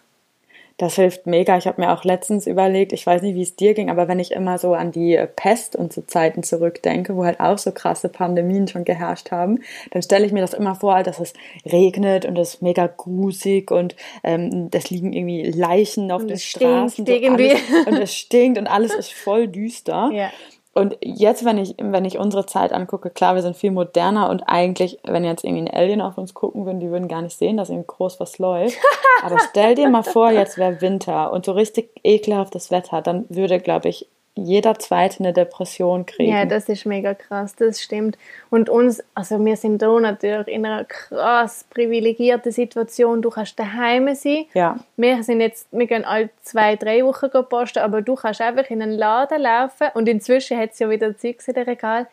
Das 0.78 0.96
hilft 0.96 1.26
mega. 1.26 1.56
Ich 1.56 1.66
habe 1.66 1.80
mir 1.80 1.92
auch 1.92 2.04
letztens 2.04 2.46
überlegt, 2.46 2.92
ich 2.92 3.06
weiß 3.06 3.22
nicht, 3.22 3.34
wie 3.34 3.42
es 3.42 3.56
dir 3.56 3.72
ging, 3.72 3.88
aber 3.88 4.08
wenn 4.08 4.18
ich 4.18 4.32
immer 4.32 4.58
so 4.58 4.74
an 4.74 4.92
die 4.92 5.18
Pest 5.34 5.74
und 5.74 5.92
so 5.92 6.02
Zeiten 6.02 6.42
zurückdenke, 6.42 7.16
wo 7.16 7.24
halt 7.24 7.40
auch 7.40 7.56
so 7.56 7.72
krasse 7.72 8.10
Pandemien 8.10 8.68
schon 8.68 8.84
geherrscht 8.84 9.30
haben, 9.30 9.60
dann 9.90 10.02
stelle 10.02 10.26
ich 10.26 10.32
mir 10.32 10.42
das 10.42 10.52
immer 10.52 10.74
vor, 10.74 11.02
dass 11.02 11.18
es 11.18 11.32
regnet 11.64 12.26
und 12.26 12.36
es 12.38 12.54
ist 12.54 12.62
mega 12.62 12.86
grusig 12.86 13.70
und 13.70 13.96
ähm, 14.22 14.70
das 14.70 14.90
liegen 14.90 15.14
irgendwie 15.14 15.50
Leichen 15.50 16.10
auf 16.10 16.22
Und 16.22 16.28
den 16.28 16.36
es 16.36 16.44
stinkt 16.44 16.92
Straßen. 16.92 17.06
So 17.06 17.12
und 17.90 17.96
es 17.96 18.14
stinkt 18.14 18.58
und 18.58 18.66
alles 18.66 18.94
ist 18.94 19.12
voll 19.14 19.48
düster. 19.48 20.10
Ja. 20.12 20.30
Und 20.76 20.98
jetzt, 21.00 21.46
wenn 21.46 21.56
ich, 21.56 21.74
wenn 21.78 22.04
ich 22.04 22.18
unsere 22.18 22.44
Zeit 22.44 22.70
angucke, 22.70 23.08
klar, 23.08 23.34
wir 23.34 23.40
sind 23.40 23.56
viel 23.56 23.70
moderner 23.70 24.28
und 24.28 24.42
eigentlich, 24.42 24.98
wenn 25.04 25.24
jetzt 25.24 25.42
irgendwie 25.42 25.62
ein 25.62 25.74
Alien 25.74 26.02
auf 26.02 26.18
uns 26.18 26.34
gucken 26.34 26.66
würden, 26.66 26.80
die 26.80 26.90
würden 26.90 27.08
gar 27.08 27.22
nicht 27.22 27.34
sehen, 27.34 27.56
dass 27.56 27.70
irgendwie 27.70 27.86
groß 27.86 28.20
was 28.20 28.38
läuft. 28.38 28.76
Aber 29.22 29.38
stell 29.48 29.74
dir 29.74 29.88
mal 29.88 30.02
vor, 30.02 30.30
jetzt 30.30 30.58
wäre 30.58 30.82
Winter 30.82 31.32
und 31.32 31.46
so 31.46 31.52
richtig 31.52 31.88
ekelhaftes 32.04 32.70
Wetter, 32.70 33.00
dann 33.00 33.24
würde, 33.30 33.58
glaube 33.58 33.88
ich, 33.88 34.06
jeder 34.36 34.78
Zweite 34.78 35.20
eine 35.20 35.32
Depression 35.32 36.04
kriegen. 36.04 36.30
Ja, 36.30 36.44
das 36.44 36.68
ist 36.68 36.84
mega 36.84 37.14
krass, 37.14 37.56
das 37.56 37.80
stimmt. 37.80 38.18
Und 38.50 38.68
uns, 38.68 39.02
also 39.14 39.42
wir 39.42 39.56
sind 39.56 39.80
da 39.80 39.98
natürlich 39.98 40.48
in 40.48 40.66
einer 40.66 40.84
krass 40.84 41.64
privilegierten 41.70 42.52
Situation. 42.52 43.22
Du 43.22 43.30
kannst 43.30 43.58
daheim 43.58 44.14
sein. 44.14 44.44
ja. 44.52 44.78
Wir 44.96 45.22
sind 45.22 45.40
jetzt, 45.40 45.68
wir 45.72 45.86
gehen 45.86 46.04
alle 46.04 46.28
zwei, 46.42 46.76
drei 46.76 47.02
Wochen 47.04 47.30
posten, 47.48 47.78
aber 47.78 48.02
du 48.02 48.14
kannst 48.14 48.42
einfach 48.42 48.68
in 48.70 48.82
einen 48.82 48.92
Laden 48.92 49.40
laufen 49.40 49.88
und 49.94 50.06
inzwischen 50.06 50.58
hat 50.58 50.72
es 50.72 50.78
ja 50.78 50.90
wieder 50.90 51.16
Zeugs 51.16 51.48
in 51.48 51.54
den 51.54 51.64
Regal 51.64 52.06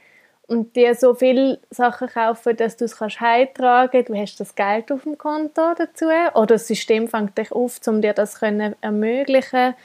und 0.48 0.76
dir 0.78 0.96
so 0.96 1.14
viele 1.14 1.60
Sachen 1.72 2.08
kaufen, 2.08 2.56
dass 2.56 2.78
du 2.78 2.86
es 2.86 2.98
kannst 2.98 3.20
heimtragen. 3.20 4.06
Du 4.06 4.16
hast 4.16 4.40
das 4.40 4.56
Geld 4.56 4.92
auf 4.94 5.04
dem 5.04 5.18
Konto 5.18 5.74
dazu 5.78 6.06
oder 6.34 6.46
das 6.46 6.68
System 6.68 7.10
fängt 7.10 7.38
dich 7.38 7.52
auf, 7.52 7.80
um 7.86 8.02
dir 8.02 8.14
das 8.14 8.40
können 8.40 8.76
ermöglichen. 8.82 9.76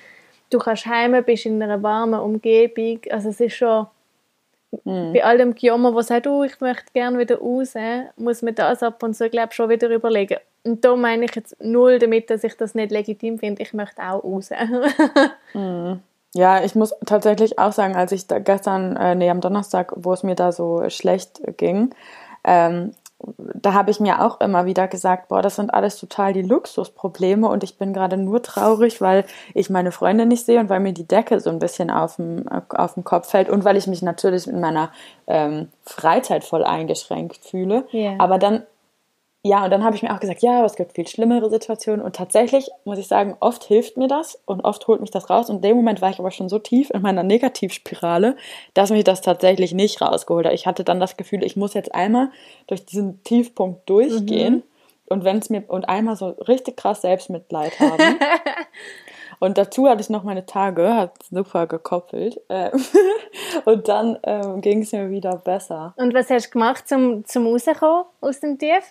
Du 0.50 0.58
kannst 0.58 0.86
heim, 0.86 1.22
bist 1.24 1.46
in 1.46 1.62
einer 1.62 1.82
warmen 1.82 2.20
Umgebung. 2.20 3.00
Also 3.10 3.30
es 3.30 3.40
ist 3.40 3.54
schon 3.54 3.86
bei 4.84 5.24
allem 5.24 5.54
Gejammer, 5.54 5.94
was 5.94 6.08
sagt, 6.08 6.26
oh, 6.26 6.44
ich 6.44 6.60
möchte 6.60 6.92
gerne 6.92 7.18
wieder 7.18 7.38
raus, 7.38 7.74
muss 8.16 8.42
man 8.42 8.54
das 8.54 8.82
ab 8.82 9.02
und 9.02 9.14
zu, 9.14 9.30
glaube 9.30 9.54
schon 9.54 9.70
wieder 9.70 9.88
überlegen. 9.88 10.38
Und 10.64 10.84
da 10.84 10.94
meine 10.94 11.24
ich 11.24 11.34
jetzt 11.34 11.56
null 11.62 11.98
damit, 11.98 12.28
dass 12.28 12.44
ich 12.44 12.54
das 12.56 12.74
nicht 12.74 12.90
legitim 12.90 13.38
finde. 13.38 13.62
Ich 13.62 13.72
möchte 13.72 14.02
auch 14.02 14.22
raus. 14.22 14.50
Ja, 16.34 16.62
ich 16.62 16.74
muss 16.74 16.94
tatsächlich 17.06 17.58
auch 17.58 17.72
sagen, 17.72 17.96
als 17.96 18.12
ich 18.12 18.26
da 18.26 18.38
gestern, 18.38 18.96
äh, 18.96 19.14
nee, 19.14 19.30
am 19.30 19.40
Donnerstag, 19.40 19.94
wo 19.96 20.12
es 20.12 20.22
mir 20.22 20.34
da 20.34 20.52
so 20.52 20.88
schlecht 20.90 21.40
ging, 21.56 21.94
ähm, 22.44 22.92
da 23.36 23.72
habe 23.72 23.90
ich 23.90 23.98
mir 23.98 24.24
auch 24.24 24.40
immer 24.40 24.64
wieder 24.64 24.86
gesagt, 24.86 25.28
boah, 25.28 25.42
das 25.42 25.56
sind 25.56 25.74
alles 25.74 25.98
total 25.98 26.32
die 26.32 26.42
Luxusprobleme 26.42 27.48
und 27.48 27.64
ich 27.64 27.76
bin 27.76 27.92
gerade 27.92 28.16
nur 28.16 28.42
traurig, 28.42 29.00
weil 29.00 29.24
ich 29.54 29.70
meine 29.70 29.90
Freunde 29.90 30.24
nicht 30.24 30.46
sehe 30.46 30.60
und 30.60 30.68
weil 30.68 30.80
mir 30.80 30.92
die 30.92 31.06
Decke 31.06 31.40
so 31.40 31.50
ein 31.50 31.58
bisschen 31.58 31.90
auf 31.90 32.16
dem, 32.16 32.44
auf 32.48 32.94
dem 32.94 33.04
Kopf 33.04 33.28
fällt 33.28 33.48
und 33.48 33.64
weil 33.64 33.76
ich 33.76 33.88
mich 33.88 34.02
natürlich 34.02 34.46
in 34.46 34.60
meiner 34.60 34.92
ähm, 35.26 35.68
Freizeit 35.84 36.44
voll 36.44 36.64
eingeschränkt 36.64 37.44
fühle. 37.44 37.86
Ja. 37.90 38.14
Aber 38.18 38.38
dann 38.38 38.62
ja, 39.44 39.64
und 39.64 39.70
dann 39.70 39.84
habe 39.84 39.94
ich 39.94 40.02
mir 40.02 40.12
auch 40.12 40.18
gesagt, 40.18 40.42
ja, 40.42 40.58
aber 40.58 40.66
es 40.66 40.74
gibt 40.74 40.94
viel 40.94 41.06
schlimmere 41.06 41.48
Situationen. 41.48 42.04
Und 42.04 42.16
tatsächlich 42.16 42.70
muss 42.84 42.98
ich 42.98 43.06
sagen, 43.06 43.36
oft 43.38 43.62
hilft 43.64 43.96
mir 43.96 44.08
das 44.08 44.40
und 44.46 44.62
oft 44.62 44.86
holt 44.88 45.00
mich 45.00 45.12
das 45.12 45.30
raus. 45.30 45.48
Und 45.48 45.56
in 45.56 45.62
dem 45.62 45.76
Moment 45.76 46.02
war 46.02 46.10
ich 46.10 46.18
aber 46.18 46.32
schon 46.32 46.48
so 46.48 46.58
tief 46.58 46.90
in 46.90 47.02
meiner 47.02 47.22
Negativspirale, 47.22 48.36
dass 48.74 48.90
mich 48.90 49.04
das 49.04 49.20
tatsächlich 49.20 49.72
nicht 49.72 50.02
rausgeholt 50.02 50.46
hat. 50.46 50.54
Ich 50.54 50.66
hatte 50.66 50.82
dann 50.82 50.98
das 50.98 51.16
Gefühl, 51.16 51.44
ich 51.44 51.56
muss 51.56 51.74
jetzt 51.74 51.94
einmal 51.94 52.30
durch 52.66 52.84
diesen 52.84 53.22
Tiefpunkt 53.22 53.88
durchgehen 53.88 54.64
und 55.06 55.24
wenn 55.24 55.38
es 55.38 55.50
mir 55.50 55.64
und 55.68 55.88
einmal 55.88 56.16
so 56.16 56.28
richtig 56.28 56.76
krass 56.76 57.02
Selbstmitleid 57.02 57.78
haben. 57.80 58.18
Und 59.40 59.56
dazu 59.56 59.88
hatte 59.88 60.00
ich 60.00 60.10
noch 60.10 60.24
meine 60.24 60.46
Tage, 60.46 60.94
hat 60.94 61.22
super 61.30 61.68
gekoppelt. 61.68 62.40
Äh, 62.48 62.70
und 63.64 63.86
dann 63.86 64.18
ähm, 64.24 64.60
ging 64.60 64.82
es 64.82 64.90
mir 64.90 65.10
wieder 65.10 65.36
besser. 65.36 65.94
und 65.96 66.12
was 66.12 66.28
hast 66.28 66.46
du 66.46 66.50
gemacht, 66.50 66.88
zum, 66.88 67.24
zum 67.24 67.46
rauskommen 67.46 68.06
aus 68.20 68.40
dem 68.40 68.58
Tief? 68.58 68.90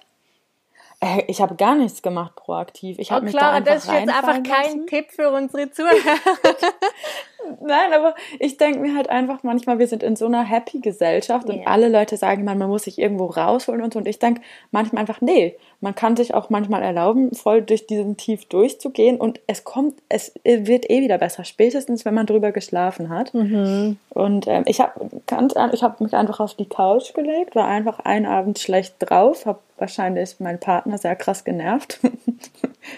Äh, 1.00 1.24
Ich 1.28 1.42
habe 1.42 1.56
gar 1.56 1.76
nichts 1.76 2.02
gemacht 2.02 2.36
proaktiv. 2.36 2.98
Ich 3.00 3.10
Oh, 3.12 3.16
habe 3.16 3.26
mich 3.26 3.34
da 3.34 3.40
klar, 3.40 3.54
einfach 3.54 3.74
das 3.74 3.86
ist 3.86 3.92
jetzt 3.92 4.10
einfach 4.10 4.44
kein 4.44 4.66
lassen. 4.66 4.88
Tipp 4.88 5.12
für 5.12 5.30
unsere 5.32 5.70
Zuhörer. 5.72 5.94
Nein, 7.62 7.94
aber 7.94 8.16
ich 8.40 8.58
denke 8.58 8.80
mir 8.80 8.96
halt 8.96 9.10
einfach 9.10 9.44
manchmal, 9.44 9.80
wir 9.80 9.88
sind 9.88 10.04
in 10.04 10.16
so 10.16 10.26
einer 10.26 10.44
Happy-Gesellschaft 10.44 11.50
und 11.50 11.62
Ja. 11.62 11.68
alle 11.68 11.90
Leute 11.90 12.18
sagen 12.18 12.42
immer, 12.42 12.56
man 12.56 12.70
muss 12.70 12.84
sich 12.84 13.00
irgendwo 13.00 13.26
rausholen 13.26 13.82
und 13.82 13.94
so. 13.94 14.00
Und 14.00 14.08
ich 14.08 14.20
denke 14.20 14.42
manchmal 14.72 15.02
einfach, 15.02 15.22
nee, 15.22 15.56
man 15.80 15.94
kann 15.96 16.16
sich 16.16 16.34
auch 16.34 16.50
manchmal 16.50 16.82
erlauben, 16.82 17.34
voll 17.34 17.62
durch 17.62 17.86
diesen 17.86 18.18
Tief 18.18 18.46
durchzugehen 18.46 19.18
und 19.18 19.40
es 19.48 19.64
kommt, 19.64 19.96
es 20.10 20.34
wird 20.44 20.90
eh 20.90 21.02
wieder 21.02 21.18
besser, 21.18 21.44
spätestens 21.44 22.04
wenn 22.06 22.14
man 22.16 22.26
drüber 22.26 22.52
geschlafen 22.52 23.10
hat. 23.10 23.34
Mhm. 23.34 23.98
Und 24.10 24.48
ähm, 24.48 24.64
ich 24.66 24.80
habe 24.80 25.10
ganz 25.28 25.56
ehrlich, 25.56 25.76
ich 25.76 25.84
habe 25.84 26.04
mich 26.04 26.14
einfach 26.16 26.40
auf 26.40 26.56
die 26.56 26.68
Couch 26.68 27.14
gelegt, 27.14 27.56
war 27.56 27.68
einfach 27.68 28.00
einen 28.00 28.26
Abend 28.26 28.58
schlecht 28.60 28.96
drauf, 29.00 29.46
habe 29.46 29.60
wahrscheinlich 29.78 30.40
meinen 30.40 30.60
Partner 30.60 30.98
sehr 30.98 31.16
krass 31.16 31.44
genervt. 31.44 32.00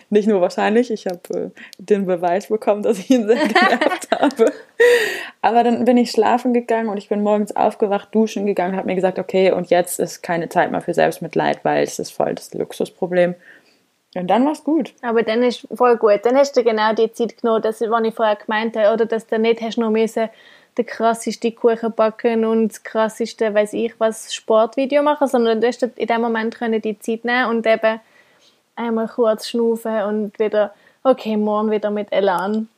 Nicht 0.09 0.27
nur 0.27 0.41
wahrscheinlich, 0.41 0.91
ich 0.91 1.05
habe 1.05 1.19
äh, 1.33 1.49
den 1.77 2.05
Beweis 2.05 2.47
bekommen, 2.47 2.83
dass 2.83 2.99
ich 2.99 3.09
ihn 3.09 3.27
sehr 3.27 3.37
genervt 3.47 4.09
habe. 4.11 4.51
Aber 5.41 5.63
dann 5.63 5.85
bin 5.85 5.97
ich 5.97 6.11
schlafen 6.11 6.53
gegangen 6.53 6.89
und 6.89 6.97
ich 6.97 7.09
bin 7.09 7.21
morgens 7.21 7.55
aufgewacht, 7.55 8.09
duschen 8.13 8.45
gegangen, 8.45 8.75
habe 8.75 8.87
mir 8.87 8.95
gesagt, 8.95 9.19
okay, 9.19 9.51
und 9.51 9.69
jetzt 9.69 9.99
ist 9.99 10.21
keine 10.21 10.49
Zeit 10.49 10.71
mehr 10.71 10.81
für 10.81 10.93
Selbstmitleid, 10.93 11.63
weil 11.63 11.83
es 11.83 11.99
ist 11.99 12.11
voll 12.11 12.35
das 12.35 12.53
Luxusproblem. 12.53 13.35
Und 14.15 14.27
dann 14.27 14.45
war's 14.45 14.63
gut. 14.63 14.93
Aber 15.01 15.21
dann 15.21 15.43
ist 15.43 15.67
voll 15.73 15.97
gut. 15.97 16.21
Dann 16.23 16.35
hast 16.35 16.57
du 16.57 16.63
genau 16.63 16.93
die 16.93 17.11
Zeit 17.11 17.39
genommen, 17.39 17.61
das, 17.61 17.79
was 17.81 18.03
ich 18.03 18.15
vorher 18.15 18.37
gemeint 18.37 18.75
habe, 18.75 18.93
oder 18.93 19.05
dass 19.05 19.27
du 19.27 19.37
nicht 19.37 19.61
hast 19.61 19.77
noch 19.77 19.91
müssen 19.91 20.29
den 20.77 20.85
krassesten 20.85 21.55
Kuchen 21.55 21.93
backen 21.93 22.45
und 22.45 22.69
das 22.69 22.83
krasseste, 22.83 23.53
weiß 23.53 23.73
ich 23.73 23.99
was, 23.99 24.33
Sportvideo 24.33 25.03
machen, 25.03 25.27
sondern 25.27 25.59
du 25.61 25.67
hast 25.67 25.83
in 25.83 26.07
dem 26.07 26.21
Moment 26.21 26.57
können 26.57 26.81
die 26.81 26.97
Zeit 26.99 27.25
nehmen 27.25 27.49
und 27.49 27.67
eben 27.67 27.99
einmal 28.79 29.07
kurz 29.07 29.47
schnaufen 29.47 30.01
und 30.03 30.39
wieder, 30.39 30.73
okay, 31.03 31.37
morgen 31.37 31.71
wieder 31.71 31.91
mit 31.91 32.11
Elan. 32.11 32.69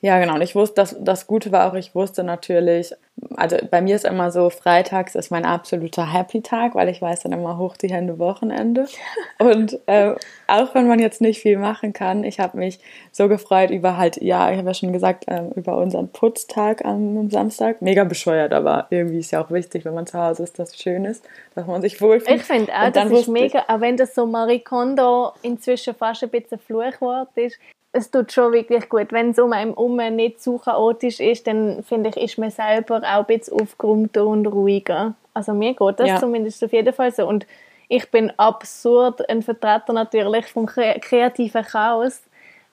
Ja, 0.00 0.18
genau. 0.18 0.34
Und 0.34 0.42
ich 0.42 0.54
wusste, 0.54 0.76
das, 0.76 0.96
das 0.98 1.26
Gute 1.26 1.52
war 1.52 1.70
auch, 1.70 1.74
ich 1.74 1.94
wusste 1.94 2.24
natürlich, 2.24 2.94
also 3.36 3.56
bei 3.70 3.80
mir 3.82 3.96
ist 3.96 4.04
immer 4.04 4.30
so, 4.30 4.50
freitags 4.50 5.14
ist 5.14 5.30
mein 5.30 5.44
absoluter 5.44 6.12
Happy-Tag, 6.12 6.74
weil 6.74 6.88
ich 6.88 7.00
weiß 7.02 7.20
dann 7.20 7.32
immer 7.32 7.58
hoch 7.58 7.76
die 7.76 7.90
Hände 7.90 8.18
Wochenende. 8.18 8.86
Und 9.38 9.78
äh, 9.86 10.14
auch 10.46 10.74
wenn 10.74 10.88
man 10.88 10.98
jetzt 10.98 11.20
nicht 11.20 11.40
viel 11.40 11.58
machen 11.58 11.92
kann, 11.92 12.24
ich 12.24 12.40
habe 12.40 12.56
mich 12.58 12.78
so 13.12 13.28
gefreut 13.28 13.70
über 13.70 13.96
halt, 13.96 14.20
ja, 14.22 14.50
ich 14.50 14.58
habe 14.58 14.68
ja 14.68 14.74
schon 14.74 14.92
gesagt, 14.92 15.24
ähm, 15.28 15.50
über 15.54 15.76
unseren 15.76 16.08
Putztag 16.08 16.84
am, 16.84 17.16
am 17.18 17.30
Samstag. 17.30 17.82
Mega 17.82 18.04
bescheuert, 18.04 18.52
aber 18.52 18.86
irgendwie 18.90 19.18
ist 19.18 19.30
ja 19.30 19.42
auch 19.44 19.50
wichtig, 19.50 19.84
wenn 19.84 19.94
man 19.94 20.06
zu 20.06 20.18
Hause 20.18 20.42
ist, 20.42 20.58
dass 20.58 20.70
es 20.70 20.80
schön 20.80 21.04
ist, 21.04 21.24
dass 21.54 21.66
man 21.66 21.82
sich 21.82 22.00
wohlfühlt. 22.00 22.40
Ich 22.40 22.44
finde 22.44 22.72
auch, 22.74 22.90
das 22.90 23.10
ist 23.10 23.20
ich- 23.22 23.28
mega, 23.28 23.64
auch 23.68 23.80
wenn 23.80 23.96
das 23.96 24.14
so 24.14 24.26
Marie 24.26 24.60
Kondo 24.60 25.32
inzwischen 25.42 25.94
fast 25.94 26.22
ein 26.22 26.30
bisschen 26.30 26.58
Fluchwort 26.58 27.28
ist, 27.36 27.58
es 27.92 28.10
tut 28.10 28.32
schon 28.32 28.52
wirklich 28.52 28.88
gut. 28.88 29.12
Wenn 29.12 29.30
es 29.30 29.38
um 29.38 29.52
einen 29.52 29.74
um 29.74 29.96
nicht 29.96 30.42
zu 30.42 30.58
chaotisch 30.58 31.20
ist, 31.20 31.46
dann 31.46 31.82
finde 31.82 32.10
ich, 32.10 32.16
ist 32.16 32.38
man 32.38 32.50
selber 32.50 32.98
auch 32.98 33.20
ein 33.20 33.26
bisschen 33.26 33.60
aufgeräumter 33.60 34.26
und 34.26 34.46
ruhiger. 34.46 35.14
Also 35.34 35.52
mir 35.52 35.74
geht 35.74 36.00
das 36.00 36.08
Ja. 36.08 36.16
zumindest 36.20 36.62
auf 36.62 36.72
jeden 36.72 36.92
Fall 36.92 37.12
so. 37.12 37.26
Und 37.26 37.46
ich 37.88 38.10
bin 38.10 38.32
absurd 38.36 39.28
ein 39.28 39.42
Vertreter 39.42 39.92
natürlich 39.92 40.46
vom 40.46 40.66
kre 40.66 40.98
kreativen 41.00 41.64
Chaos 41.64 42.22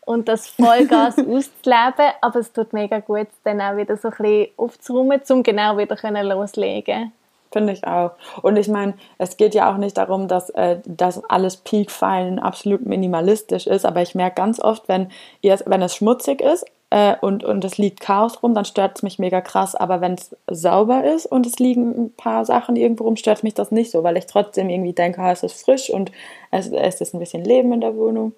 und 0.05 0.27
das 0.27 0.47
Vollgas 0.47 1.17
auszuleben, 1.17 2.13
aber 2.21 2.39
es 2.39 2.53
tut 2.53 2.71
mega 2.71 2.99
gut, 2.99 3.27
dann 3.43 3.59
auch 3.59 3.75
wieder 3.75 3.97
so 3.97 4.09
ein 4.09 4.17
bisschen 4.17 4.47
aufzuräumen, 4.55 5.21
um 5.29 5.43
genau 5.43 5.77
wieder 5.77 5.95
können 5.95 6.27
loslegen 6.27 7.11
Finde 7.51 7.73
ich 7.73 7.87
auch. 7.87 8.11
Und 8.41 8.57
ich 8.57 8.67
meine, 8.67 8.95
es 9.17 9.37
geht 9.37 9.55
ja 9.55 9.71
auch 9.71 9.77
nicht 9.77 9.97
darum, 9.97 10.27
dass 10.27 10.49
äh, 10.51 10.79
das 10.85 11.23
alles 11.29 11.57
peakfein 11.57 12.39
absolut 12.39 12.85
minimalistisch 12.85 13.67
ist, 13.67 13.85
aber 13.85 14.01
ich 14.01 14.15
merke 14.15 14.35
ganz 14.35 14.59
oft, 14.59 14.87
wenn, 14.87 15.09
ihr, 15.41 15.57
wenn 15.65 15.81
es 15.81 15.95
schmutzig 15.95 16.41
ist, 16.41 16.65
äh, 16.89 17.15
und, 17.19 17.43
und 17.43 17.65
es 17.65 17.77
liegt 17.77 17.99
Chaos 17.99 18.41
rum, 18.41 18.53
dann 18.53 18.65
stört 18.65 18.97
es 18.97 19.03
mich 19.03 19.19
mega 19.19 19.41
krass. 19.41 19.75
Aber 19.75 19.99
wenn 20.01 20.13
es 20.13 20.35
sauber 20.49 21.03
ist 21.03 21.25
und 21.25 21.45
es 21.45 21.59
liegen 21.59 22.05
ein 22.05 22.13
paar 22.15 22.45
Sachen 22.45 22.75
irgendwo 22.75 23.03
rum, 23.03 23.17
stört 23.17 23.43
mich 23.43 23.53
das 23.53 23.71
nicht 23.71 23.91
so, 23.91 24.03
weil 24.03 24.17
ich 24.17 24.25
trotzdem 24.25 24.69
irgendwie 24.69 24.93
denke, 24.93 25.21
ah, 25.21 25.31
es 25.31 25.43
ist 25.43 25.61
frisch 25.61 25.89
und 25.89 26.11
es, 26.51 26.69
es 26.69 27.01
ist 27.01 27.13
ein 27.13 27.19
bisschen 27.19 27.43
Leben 27.43 27.73
in 27.73 27.81
der 27.81 27.95
Wohnung. 27.95 28.33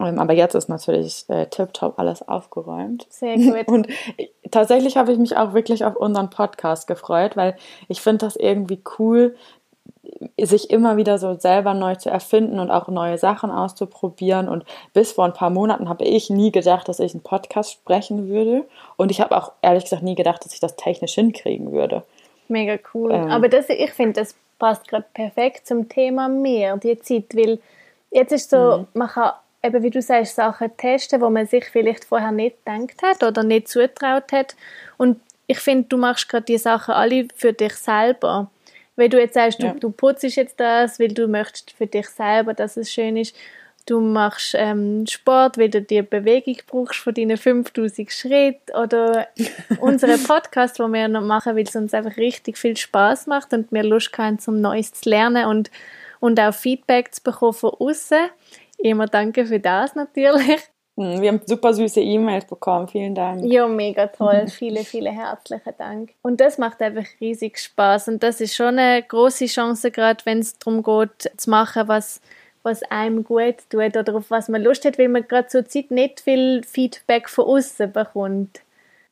Ähm, 0.00 0.18
aber 0.18 0.32
jetzt 0.32 0.54
ist 0.54 0.68
natürlich 0.68 1.24
äh, 1.28 1.46
tipptopp 1.46 1.98
alles 1.98 2.26
aufgeräumt. 2.26 3.06
Sehr 3.10 3.36
gut. 3.36 3.66
Und 3.68 3.88
tatsächlich 4.50 4.96
habe 4.96 5.12
ich 5.12 5.18
mich 5.18 5.36
auch 5.36 5.52
wirklich 5.52 5.84
auf 5.84 5.96
unseren 5.96 6.30
Podcast 6.30 6.86
gefreut, 6.86 7.36
weil 7.36 7.56
ich 7.88 8.00
finde 8.00 8.26
das 8.26 8.36
irgendwie 8.36 8.80
cool, 8.98 9.36
sich 10.40 10.70
immer 10.70 10.96
wieder 10.96 11.18
so 11.18 11.34
selber 11.34 11.74
neu 11.74 11.94
zu 11.94 12.10
erfinden 12.10 12.58
und 12.58 12.70
auch 12.70 12.88
neue 12.88 13.18
Sachen 13.18 13.50
auszuprobieren. 13.50 14.48
Und 14.48 14.64
bis 14.92 15.12
vor 15.12 15.24
ein 15.24 15.32
paar 15.32 15.50
Monaten 15.50 15.88
habe 15.88 16.04
ich 16.04 16.30
nie 16.30 16.50
gedacht, 16.50 16.88
dass 16.88 17.00
ich 17.00 17.14
einen 17.14 17.22
Podcast 17.22 17.72
sprechen 17.72 18.28
würde. 18.28 18.64
Und 18.96 19.10
ich 19.10 19.20
habe 19.20 19.36
auch 19.36 19.52
ehrlich 19.62 19.84
gesagt 19.84 20.02
nie 20.02 20.14
gedacht, 20.14 20.44
dass 20.44 20.54
ich 20.54 20.60
das 20.60 20.76
technisch 20.76 21.14
hinkriegen 21.14 21.72
würde. 21.72 22.02
Mega 22.48 22.78
cool. 22.94 23.12
Ähm. 23.12 23.30
Aber 23.30 23.48
das, 23.48 23.68
ich 23.68 23.92
finde, 23.92 24.20
das 24.20 24.34
passt 24.58 24.88
gerade 24.88 25.06
perfekt 25.14 25.66
zum 25.66 25.88
Thema 25.88 26.28
mehr, 26.28 26.76
die 26.76 26.98
Zeit, 26.98 27.34
weil 27.34 27.60
jetzt 28.10 28.32
ist 28.32 28.50
so, 28.50 28.78
mhm. 28.78 28.86
man 28.94 29.08
kann 29.08 29.32
eben, 29.62 29.82
wie 29.82 29.90
du 29.90 30.02
sagst, 30.02 30.34
Sachen 30.34 30.76
testen, 30.76 31.20
wo 31.20 31.30
man 31.30 31.46
sich 31.46 31.64
vielleicht 31.66 32.04
vorher 32.04 32.32
nicht 32.32 32.56
gedacht 32.64 33.02
hat 33.02 33.22
oder 33.22 33.42
nicht 33.42 33.68
zutraut 33.68 34.32
hat. 34.32 34.56
Und 34.98 35.20
ich 35.46 35.58
finde, 35.58 35.88
du 35.88 35.96
machst 35.96 36.28
gerade 36.28 36.44
die 36.44 36.58
Sachen 36.58 36.94
alle 36.94 37.28
für 37.34 37.52
dich 37.52 37.74
selber. 37.74 38.50
Weil 38.96 39.08
du 39.08 39.18
jetzt 39.18 39.34
sagst, 39.34 39.62
du, 39.62 39.66
ja. 39.66 39.74
du 39.74 39.90
putzt 39.90 40.22
jetzt 40.22 40.60
das, 40.60 41.00
weil 41.00 41.08
du 41.08 41.26
möchtest 41.26 41.72
für 41.72 41.86
dich 41.86 42.08
selber, 42.08 42.54
dass 42.54 42.76
es 42.76 42.92
schön 42.92 43.16
ist. 43.16 43.34
Du 43.86 44.00
machst 44.00 44.54
ähm, 44.56 45.06
Sport, 45.08 45.58
weil 45.58 45.68
du 45.68 45.82
die 45.82 46.02
Bewegung 46.02 46.56
brauchst 46.66 47.00
von 47.00 47.14
deinen 47.14 47.36
5000 47.36 48.12
Schritten. 48.12 48.76
Oder 48.76 49.28
unseren 49.80 50.22
Podcast, 50.22 50.78
den 50.78 50.92
wir 50.92 51.08
noch 51.08 51.22
machen, 51.22 51.56
weil 51.56 51.64
es 51.64 51.74
uns 51.74 51.94
einfach 51.94 52.16
richtig 52.16 52.58
viel 52.58 52.76
Spaß 52.76 53.26
macht 53.26 53.52
und 53.52 53.72
wir 53.72 53.82
Lust 53.82 54.16
haben, 54.18 54.38
zum 54.38 54.60
Neues 54.60 54.92
zu 54.92 55.08
lernen 55.08 55.46
und, 55.46 55.70
und 56.20 56.38
auch 56.38 56.54
Feedback 56.54 57.12
zu 57.14 57.22
bekommen 57.22 57.54
von 57.54 57.70
außen. 57.70 58.28
Immer 58.82 59.06
danke 59.06 59.46
für 59.46 59.60
das 59.60 59.94
natürlich. 59.94 60.60
Hm, 60.96 61.22
wir 61.22 61.28
haben 61.28 61.40
super 61.46 61.72
süße 61.72 62.00
E-Mails 62.00 62.44
bekommen. 62.44 62.88
Vielen 62.88 63.14
Dank. 63.14 63.44
Ja, 63.44 63.66
mega 63.66 64.08
toll. 64.08 64.46
viele, 64.48 64.84
viele 64.84 65.10
herzliche 65.10 65.72
Dank. 65.72 66.10
Und 66.22 66.40
das 66.40 66.58
macht 66.58 66.82
einfach 66.82 67.06
riesig 67.20 67.58
Spaß. 67.58 68.08
Und 68.08 68.22
das 68.22 68.40
ist 68.40 68.54
schon 68.54 68.78
eine 68.78 69.02
große 69.02 69.46
Chance, 69.46 69.90
gerade 69.90 70.24
wenn 70.26 70.40
es 70.40 70.58
darum 70.58 70.82
geht, 70.82 71.30
zu 71.36 71.48
machen, 71.48 71.88
was, 71.88 72.20
was 72.62 72.82
einem 72.84 73.24
gut 73.24 73.56
tut 73.70 73.96
oder 73.96 74.16
auf 74.16 74.30
was 74.30 74.48
man 74.48 74.62
Lust 74.62 74.84
hat, 74.84 74.98
weil 74.98 75.08
man 75.08 75.26
gerade 75.26 75.48
zur 75.48 75.64
Zeit 75.64 75.90
nicht 75.90 76.20
viel 76.20 76.62
Feedback 76.64 77.28
von 77.30 77.46
außen 77.46 77.92
bekommt. 77.92 78.60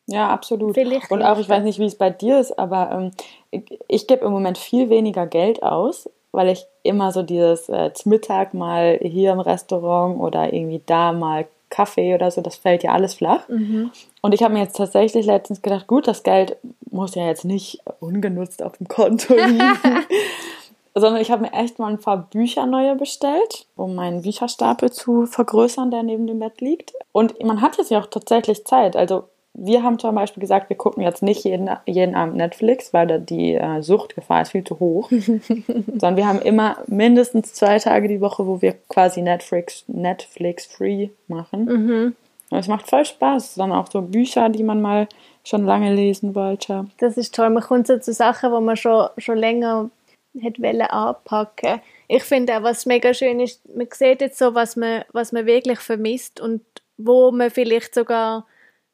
Ja, 0.07 0.29
absolut. 0.29 0.75
Vielleicht 0.75 1.11
und 1.11 1.23
auch, 1.23 1.39
ich 1.39 1.49
weiß 1.49 1.63
nicht, 1.63 1.79
wie 1.79 1.87
es 1.87 1.95
bei 1.95 2.11
dir 2.11 2.41
ist, 2.41 2.59
aber 2.59 2.91
ähm, 2.93 3.11
ich, 3.53 3.79
ich 3.87 4.07
gebe 4.09 4.27
im 4.27 4.33
Moment 4.33 4.59
viel 4.59 4.91
weniger 4.91 5.27
Geld 5.27 5.63
aus 5.63 6.11
weil 6.33 6.49
ich 6.49 6.67
immer 6.83 7.13
so 7.13 7.23
dieses 7.23 7.69
äh, 7.69 7.93
zum 7.93 8.11
Mittag 8.11 8.55
mal 8.55 8.99
hier 9.03 9.33
im 9.33 9.41
Restaurant 9.41 10.21
oder 10.21 10.53
irgendwie 10.53 10.83
da 10.87 11.13
mal 11.13 11.47
Kaffee 11.71 12.15
oder 12.15 12.31
so, 12.31 12.41
das 12.41 12.57
fällt 12.57 12.83
ja 12.83 12.93
alles 12.93 13.15
flach. 13.15 13.49
Mhm. 13.49 13.91
Und 14.23 14.35
ich 14.35 14.43
habe 14.43 14.55
mir 14.55 14.61
jetzt 14.61 14.77
tatsächlich 14.77 15.25
letztens 15.27 15.63
gedacht, 15.63 15.87
gut, 15.87 16.09
das 16.09 16.23
Geld 16.23 16.57
muss 16.91 17.15
ja 17.15 17.27
jetzt 17.27 17.45
nicht 17.45 17.81
ungenutzt 18.01 18.63
auf 18.63 18.77
dem 18.77 18.89
Konto 18.89 19.35
liegen. 19.35 19.61
sondern 20.95 21.21
ich 21.21 21.31
habe 21.31 21.43
mir 21.43 21.53
echt 21.53 21.79
mal 21.79 21.89
ein 21.89 22.01
paar 22.01 22.29
Bücher 22.31 22.67
neue 22.67 22.97
bestellt, 22.97 23.67
um 23.77 23.95
meinen 23.95 24.23
Bücherstapel 24.23 24.91
zu 24.91 25.27
vergrößern, 25.27 25.91
der 25.91 26.03
neben 26.03 26.27
dem 26.27 26.41
Bett 26.41 26.61
liegt. 26.61 26.93
Und 27.13 27.41
man 27.43 27.61
hat 27.61 27.79
jetzt 27.79 27.91
ja 27.91 28.01
auch 28.01 28.07
tatsächlich 28.07 28.65
Zeit. 28.65 28.97
Also 28.97 29.25
wir 29.55 29.83
haben 29.83 29.99
zum 29.99 30.15
Beispiel 30.15 30.41
gesagt, 30.41 30.71
wir 30.71 30.77
gucken 30.77 31.03
jetzt 31.03 31.23
nicht 31.23 31.45
jeden, 31.45 31.69
jeden 31.87 32.15
Abend 32.15 32.37
Netflix, 32.37 32.93
weil 32.95 33.07
da 33.07 33.19
die 33.19 33.55
äh, 33.55 33.83
Suchtgefahr 33.83 34.43
ist 34.43 34.53
viel 34.53 34.65
zu 34.65 34.79
hoch. 34.79 35.11
Sondern 35.11 36.17
wir 36.17 36.27
haben 36.27 36.41
immer 36.41 36.79
mindestens 36.87 37.53
zwei 37.53 37.79
Tage 37.79 38.09
die 38.09 38.21
Woche, 38.21 38.47
wo 38.47 38.63
wir 38.63 38.75
quasi 38.89 39.23
Netflix, 39.23 39.85
Netflix 39.89 40.67
free 40.67 41.09
machen. 41.27 41.65
Mhm. 41.65 42.17
Und 42.51 42.59
es 42.59 42.69
macht 42.69 42.89
voll 42.89 43.05
Spaß. 43.05 43.57
Dann 43.57 43.73
auch 43.73 43.91
so 43.91 44.03
Bücher, 44.03 44.49
die 44.49 44.63
man 44.63 44.81
mal 44.81 45.09
schon 45.45 45.65
lange 45.65 45.95
lesen 45.95 46.35
wollte. 46.35 46.87
Das 46.99 47.17
ist 47.17 47.35
toll. 47.35 47.51
Man 47.51 47.63
kommt 47.63 47.87
so 47.87 47.99
zu 47.99 48.13
Sachen, 48.13 48.53
wo 48.53 48.61
man 48.61 48.77
schon, 48.77 49.09
schon 49.19 49.39
länger 49.39 49.91
hätte 50.39 50.63
wollen 50.63 50.83
anpacken. 50.83 51.81
Ich 52.09 52.23
finde 52.23 52.57
auch, 52.57 52.63
was 52.63 52.87
mega 52.87 53.15
schön 53.15 53.41
ist, 53.41 53.63
man 53.75 53.89
sieht 53.93 54.21
jetzt 54.21 54.39
so, 54.39 54.55
was 54.55 54.77
man, 54.77 55.05
was 55.13 55.33
man 55.33 55.47
wirklich 55.47 55.81
vermisst 55.81 56.41
und 56.41 56.63
wo 56.97 57.31
man 57.33 57.51
vielleicht 57.51 57.95
sogar 57.95 58.47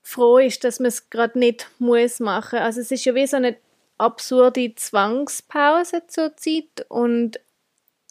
froh 0.07 0.38
ist, 0.38 0.62
dass 0.62 0.79
man 0.79 0.87
es 0.87 1.11
gerade 1.11 1.37
nicht 1.37 1.69
muss 1.81 2.21
machen. 2.21 2.61
Also 2.61 2.81
es 2.81 2.92
ist 2.92 3.05
ja 3.05 3.16
wie 3.16 3.27
so 3.27 3.38
eine 3.38 3.57
absurde 3.99 4.73
Zwangspause 4.77 6.07
zur 6.07 6.37
Zeit 6.37 6.87
und 6.88 7.40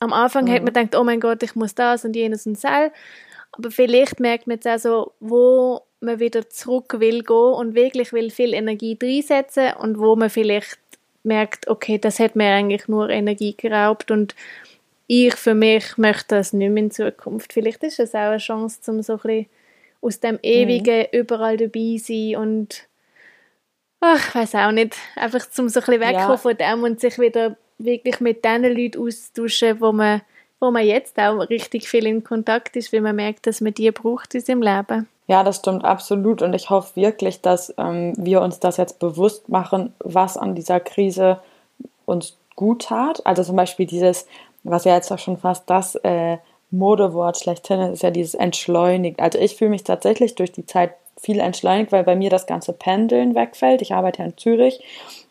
am 0.02 0.12
Anfang 0.12 0.44
mhm. 0.44 0.50
hat 0.50 0.64
man 0.64 0.74
gedacht, 0.74 0.96
oh 0.98 1.06
mein 1.06 1.22
Gott, 1.22 1.42
ich 1.42 1.56
muss 1.56 1.74
das 1.74 2.04
und 2.04 2.14
jenes 2.14 2.46
und 2.46 2.62
das. 2.62 2.92
Aber 3.54 3.72
vielleicht 3.72 4.20
merkt 4.20 4.46
man 4.46 4.58
jetzt 4.58 4.68
auch 4.68 4.78
so, 4.78 5.14
wo 5.22 5.84
man 6.02 6.20
wieder 6.20 6.50
zurück 6.50 7.00
will 7.00 7.24
gehen 7.24 7.54
und 7.54 7.76
wirklich 7.76 8.12
will 8.12 8.30
viel 8.30 8.54
Energie 8.54 9.00
reinsetzen 9.02 9.72
und 9.80 9.98
wo 9.98 10.18
man 10.18 10.30
vielleicht 10.30 10.78
merkt, 11.24 11.70
okay, 11.70 11.98
das 11.98 12.20
hat 12.20 12.36
mir 12.36 12.52
eigentlich 12.52 12.90
nur 12.90 13.10
Energie 13.10 13.56
geraubt 13.56 14.12
und 14.12 14.36
ich 15.08 15.36
für 15.36 15.56
mich 15.56 15.98
möchte 15.98 16.36
das 16.36 16.52
nicht 16.52 16.72
mehr 16.72 16.84
in 16.84 16.92
Zukunft. 16.92 17.54
Vielleicht 17.54 17.84
ist 17.84 18.02
es 18.02 18.14
auch 18.14 18.32
eine 18.32 18.38
Chance, 18.38 18.80
um 18.92 19.02
so 19.02 19.14
ein 19.14 19.20
bisschen 19.20 19.46
aus 20.02 20.20
dem 20.20 20.40
ewigen 20.42 21.00
mhm. 21.00 21.20
überall 21.20 21.58
dabei 21.58 21.98
sein 21.98 22.36
und 22.38 22.88
ach, 24.02 24.30
ich 24.30 24.36
weiß 24.36 24.56
auch 24.56 24.72
nicht, 24.72 24.96
einfach 25.16 25.50
zum 25.50 25.70
so 25.70 25.80
ein 25.80 25.86
bisschen 25.86 26.02
wegkommen 26.02 26.30
ja. 26.30 26.38
von 26.38 26.58
dem 26.58 26.84
und 26.84 27.00
sich 27.00 27.20
wieder 27.20 27.58
wirklich 27.78 28.20
mit 28.20 28.46
den 28.46 28.64
Leuten 28.64 29.02
austauschen, 29.02 29.82
wo 29.82 29.92
man, 29.92 30.22
wo 30.60 30.72
man 30.72 30.86
jetzt 30.86 31.20
auch 31.20 31.40
richtig 31.50 31.90
viel 31.90 32.06
in 32.06 32.24
Kontakt 32.24 32.76
ist, 32.76 32.94
weil 32.94 33.02
man 33.02 33.16
merkt, 33.16 33.48
dass 33.48 33.62
man 33.62 33.74
die 33.74 33.92
braucht 33.92 34.36
in 34.36 34.42
seinem 34.42 34.62
Leben. 34.62 35.08
Ja, 35.28 35.44
das 35.44 35.58
stimmt 35.58 35.84
absolut 35.84 36.42
und 36.42 36.54
ich 36.54 36.70
hoffe 36.70 36.96
wirklich, 36.96 37.42
dass 37.42 37.74
ähm, 37.78 38.14
wir 38.16 38.42
uns 38.42 38.60
das 38.60 38.78
jetzt 38.78 39.00
bewusst 39.00 39.50
machen, 39.50 39.94
was 40.00 40.38
an 40.38 40.54
dieser 40.54 40.80
Krise 40.80 41.40
uns 42.06 42.38
gut 42.56 42.84
tat. 42.84 43.26
Also 43.26 43.44
zum 43.44 43.56
Beispiel 43.56 43.88
dieses, 43.88 44.28
was 44.64 44.86
ja 44.86 44.94
jetzt 44.94 45.12
auch 45.12 45.18
schon 45.18 45.38
fast 45.38 45.68
das 45.68 45.96
äh, 45.96 46.38
Modewort 46.78 47.38
schlechthin 47.38 47.80
ist 47.94 48.04
ja 48.04 48.12
dieses 48.12 48.36
entschleunigt. 48.36 49.20
Also 49.20 49.40
ich 49.40 49.56
fühle 49.56 49.72
mich 49.72 49.84
tatsächlich 49.84 50.36
durch 50.36 50.52
die 50.52 50.66
Zeit 50.66 50.94
viel 51.18 51.40
entschleunigt, 51.40 51.92
weil 51.92 52.04
bei 52.04 52.16
mir 52.16 52.30
das 52.30 52.46
ganze 52.46 52.74
Pendeln 52.74 53.36
wegfällt. 53.36 53.82
Ich 53.82 53.94
arbeite 53.94 54.22
in 54.24 54.38
Zürich 54.38 54.82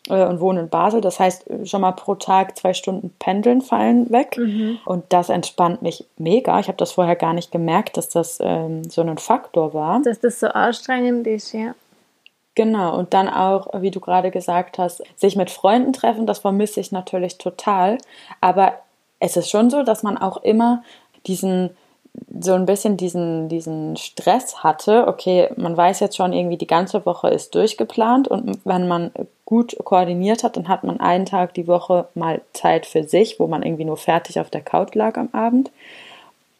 äh, 0.09 0.25
und 0.25 0.39
wohne 0.39 0.61
in 0.61 0.69
Basel. 0.69 1.01
Das 1.01 1.19
heißt, 1.19 1.45
schon 1.65 1.81
mal 1.81 1.91
pro 1.91 2.15
Tag 2.15 2.57
zwei 2.57 2.73
Stunden 2.73 3.11
Pendeln 3.19 3.61
fallen 3.61 4.09
weg. 4.11 4.35
Mhm. 4.37 4.79
Und 4.85 5.05
das 5.09 5.29
entspannt 5.29 5.81
mich 5.81 6.05
mega. 6.17 6.59
Ich 6.59 6.67
habe 6.67 6.77
das 6.77 6.93
vorher 6.93 7.15
gar 7.15 7.33
nicht 7.33 7.51
gemerkt, 7.51 7.97
dass 7.97 8.09
das 8.09 8.39
ähm, 8.41 8.89
so 8.89 9.01
ein 9.01 9.17
Faktor 9.17 9.73
war. 9.73 10.01
Dass 10.03 10.19
das 10.19 10.39
so 10.39 10.47
anstrengend 10.47 11.27
ist, 11.27 11.53
ja. 11.53 11.75
Genau, 12.55 12.97
und 12.97 13.13
dann 13.13 13.27
auch, 13.27 13.67
wie 13.81 13.91
du 13.91 13.99
gerade 13.99 14.31
gesagt 14.31 14.77
hast, 14.77 15.03
sich 15.17 15.35
mit 15.35 15.51
Freunden 15.51 15.91
treffen, 15.91 16.25
das 16.25 16.39
vermisse 16.39 16.79
ich 16.79 16.93
natürlich 16.93 17.37
total. 17.37 17.97
Aber 18.39 18.79
es 19.19 19.35
ist 19.35 19.49
schon 19.49 19.69
so, 19.69 19.83
dass 19.83 20.03
man 20.03 20.17
auch 20.17 20.37
immer 20.37 20.83
diesen 21.27 21.71
so 22.39 22.53
ein 22.53 22.65
bisschen 22.65 22.97
diesen, 22.97 23.49
diesen 23.49 23.97
Stress 23.97 24.63
hatte, 24.63 25.07
okay, 25.07 25.49
man 25.57 25.75
weiß 25.75 25.99
jetzt 25.99 26.15
schon 26.15 26.33
irgendwie, 26.33 26.57
die 26.57 26.67
ganze 26.67 27.05
Woche 27.05 27.29
ist 27.29 27.55
durchgeplant 27.55 28.27
und 28.27 28.59
wenn 28.65 28.87
man 28.87 29.11
gut 29.45 29.75
koordiniert 29.83 30.43
hat, 30.43 30.57
dann 30.57 30.67
hat 30.67 30.83
man 30.83 30.99
einen 30.99 31.25
Tag 31.25 31.53
die 31.53 31.67
Woche 31.67 32.07
mal 32.15 32.41
Zeit 32.53 32.85
für 32.85 33.03
sich, 33.03 33.39
wo 33.39 33.47
man 33.47 33.63
irgendwie 33.63 33.85
nur 33.85 33.97
fertig 33.97 34.39
auf 34.39 34.49
der 34.49 34.61
Couch 34.61 34.95
lag 34.95 35.17
am 35.17 35.29
Abend. 35.33 35.71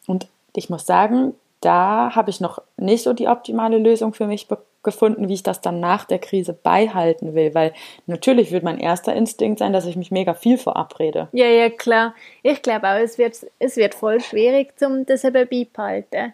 Und 0.08 0.28
ich 0.56 0.70
muss 0.70 0.86
sagen, 0.86 1.34
da 1.62 2.16
habe 2.16 2.30
ich 2.30 2.42
noch 2.42 2.62
nicht 2.78 3.04
so 3.04 3.14
die 3.14 3.28
optimale 3.28 3.78
Lösung 3.78 4.14
für 4.14 4.28
mich 4.28 4.48
gefunden, 4.86 5.28
wie 5.28 5.34
ich 5.34 5.44
das 5.44 5.60
dann 5.60 5.82
nach 5.82 6.06
der 6.06 6.20
Krise 6.20 6.54
beibehalten 6.54 7.36
will, 7.36 7.54
weil 7.54 7.74
natürlich 8.06 8.52
wird 8.52 8.64
mein 8.64 8.80
erster 8.80 9.14
Instinkt 9.14 9.60
sein, 9.60 9.74
dass 9.74 9.86
ich 9.86 9.98
mich 9.98 10.12
mega 10.12 10.34
viel 10.34 10.58
verabrede. 10.58 11.28
Ja, 11.34 11.48
ja, 11.48 11.70
klar. 11.70 12.16
Ich 12.42 12.62
glaube 12.62 12.88
auch, 12.88 12.96
es 12.96 13.18
wird, 13.18 13.46
es 13.60 13.76
wird 13.76 13.94
voll 13.94 14.22
schwierig, 14.22 14.80
zum 14.80 15.06
das 15.06 15.26
eben 15.26 15.46
beibehalten. 15.50 16.32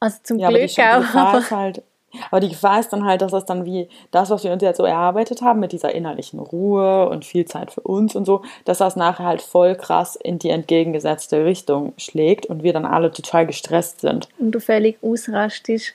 Also 0.00 0.18
zum 0.22 0.38
ja, 0.38 0.48
Glück 0.48 0.70
auch. 0.78 1.14
Aber 1.14 1.50
halt, 1.50 1.82
aber 2.30 2.40
die 2.40 2.48
Gefahr 2.48 2.80
ist 2.80 2.92
dann 2.92 3.04
halt, 3.04 3.22
dass 3.22 3.32
das 3.32 3.44
dann 3.44 3.64
wie 3.64 3.88
das, 4.10 4.30
was 4.30 4.44
wir 4.44 4.52
uns 4.52 4.62
jetzt 4.62 4.78
so 4.78 4.84
erarbeitet 4.84 5.42
haben, 5.42 5.60
mit 5.60 5.72
dieser 5.72 5.94
innerlichen 5.94 6.38
Ruhe 6.38 7.08
und 7.08 7.24
viel 7.24 7.44
Zeit 7.44 7.70
für 7.70 7.80
uns 7.80 8.16
und 8.16 8.24
so, 8.24 8.42
dass 8.64 8.78
das 8.78 8.96
nachher 8.96 9.26
halt 9.26 9.42
voll 9.42 9.74
krass 9.74 10.16
in 10.16 10.38
die 10.38 10.50
entgegengesetzte 10.50 11.44
Richtung 11.44 11.92
schlägt 11.96 12.46
und 12.46 12.62
wir 12.62 12.72
dann 12.72 12.86
alle 12.86 13.12
total 13.12 13.46
gestresst 13.46 14.00
sind. 14.00 14.28
Und 14.38 14.52
du 14.52 14.60
völlig 14.60 14.98
ausrastest 15.02 15.94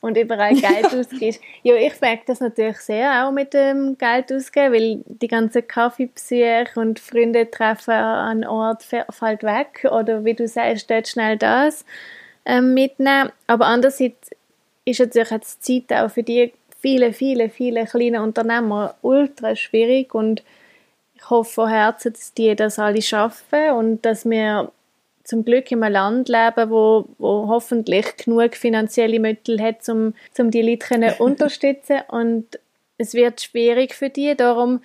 und 0.00 0.16
überall 0.16 0.54
Geld 0.54 0.86
ausgibst. 0.98 1.40
Ja, 1.62 1.74
ich 1.74 2.00
merke 2.00 2.24
das 2.26 2.40
natürlich 2.40 2.78
sehr 2.78 3.26
auch 3.26 3.32
mit 3.32 3.54
dem 3.54 3.96
Geld 3.98 4.32
ausgeben, 4.32 4.74
weil 4.74 5.00
die 5.06 5.28
ganzen 5.28 5.66
Kaffeebesuche 5.66 6.72
und 6.74 6.98
Freunde 6.98 7.50
treffen 7.50 7.92
an 7.92 8.44
Ort 8.44 8.82
fällt 8.82 9.42
weg 9.42 9.88
oder 9.90 10.24
wie 10.24 10.34
du 10.34 10.46
sagst, 10.46 10.90
dort 10.90 11.08
schnell 11.08 11.38
das 11.38 11.84
ähm, 12.44 12.74
mitnehmen. 12.74 13.30
Aber 13.46 13.66
andererseits 13.66 14.30
ist 14.84 15.00
natürlich 15.00 15.30
jetzt 15.30 15.68
die 15.68 15.86
Zeit 15.86 15.98
auch 16.02 16.10
für 16.10 16.22
die 16.22 16.52
viele, 16.80 17.12
viele, 17.12 17.48
viele 17.48 17.86
kleine 17.86 18.22
Unternehmer 18.22 18.94
ultra 19.02 19.54
schwierig 19.54 20.14
und 20.14 20.42
ich 21.14 21.30
hoffe 21.30 21.52
von 21.52 21.68
Herzen, 21.68 22.12
dass 22.12 22.34
die 22.34 22.54
das 22.56 22.78
alle 22.78 23.00
schaffen 23.00 23.70
und 23.70 24.02
dass 24.04 24.28
wir 24.28 24.72
zum 25.22 25.44
Glück 25.44 25.70
in 25.70 25.84
einem 25.84 25.92
Land 25.92 26.28
leben, 26.28 26.70
wo, 26.70 27.08
wo 27.18 27.46
hoffentlich 27.46 28.16
genug 28.16 28.56
finanzielle 28.56 29.20
Mittel 29.20 29.62
hat, 29.62 29.88
um, 29.88 30.14
um 30.38 30.50
die 30.50 30.62
Leute 30.62 31.14
zu 31.16 31.16
unterstützen 31.22 32.00
und 32.08 32.58
es 32.98 33.14
wird 33.14 33.40
schwierig 33.40 33.94
für 33.94 34.10
die, 34.10 34.36
darum 34.36 34.80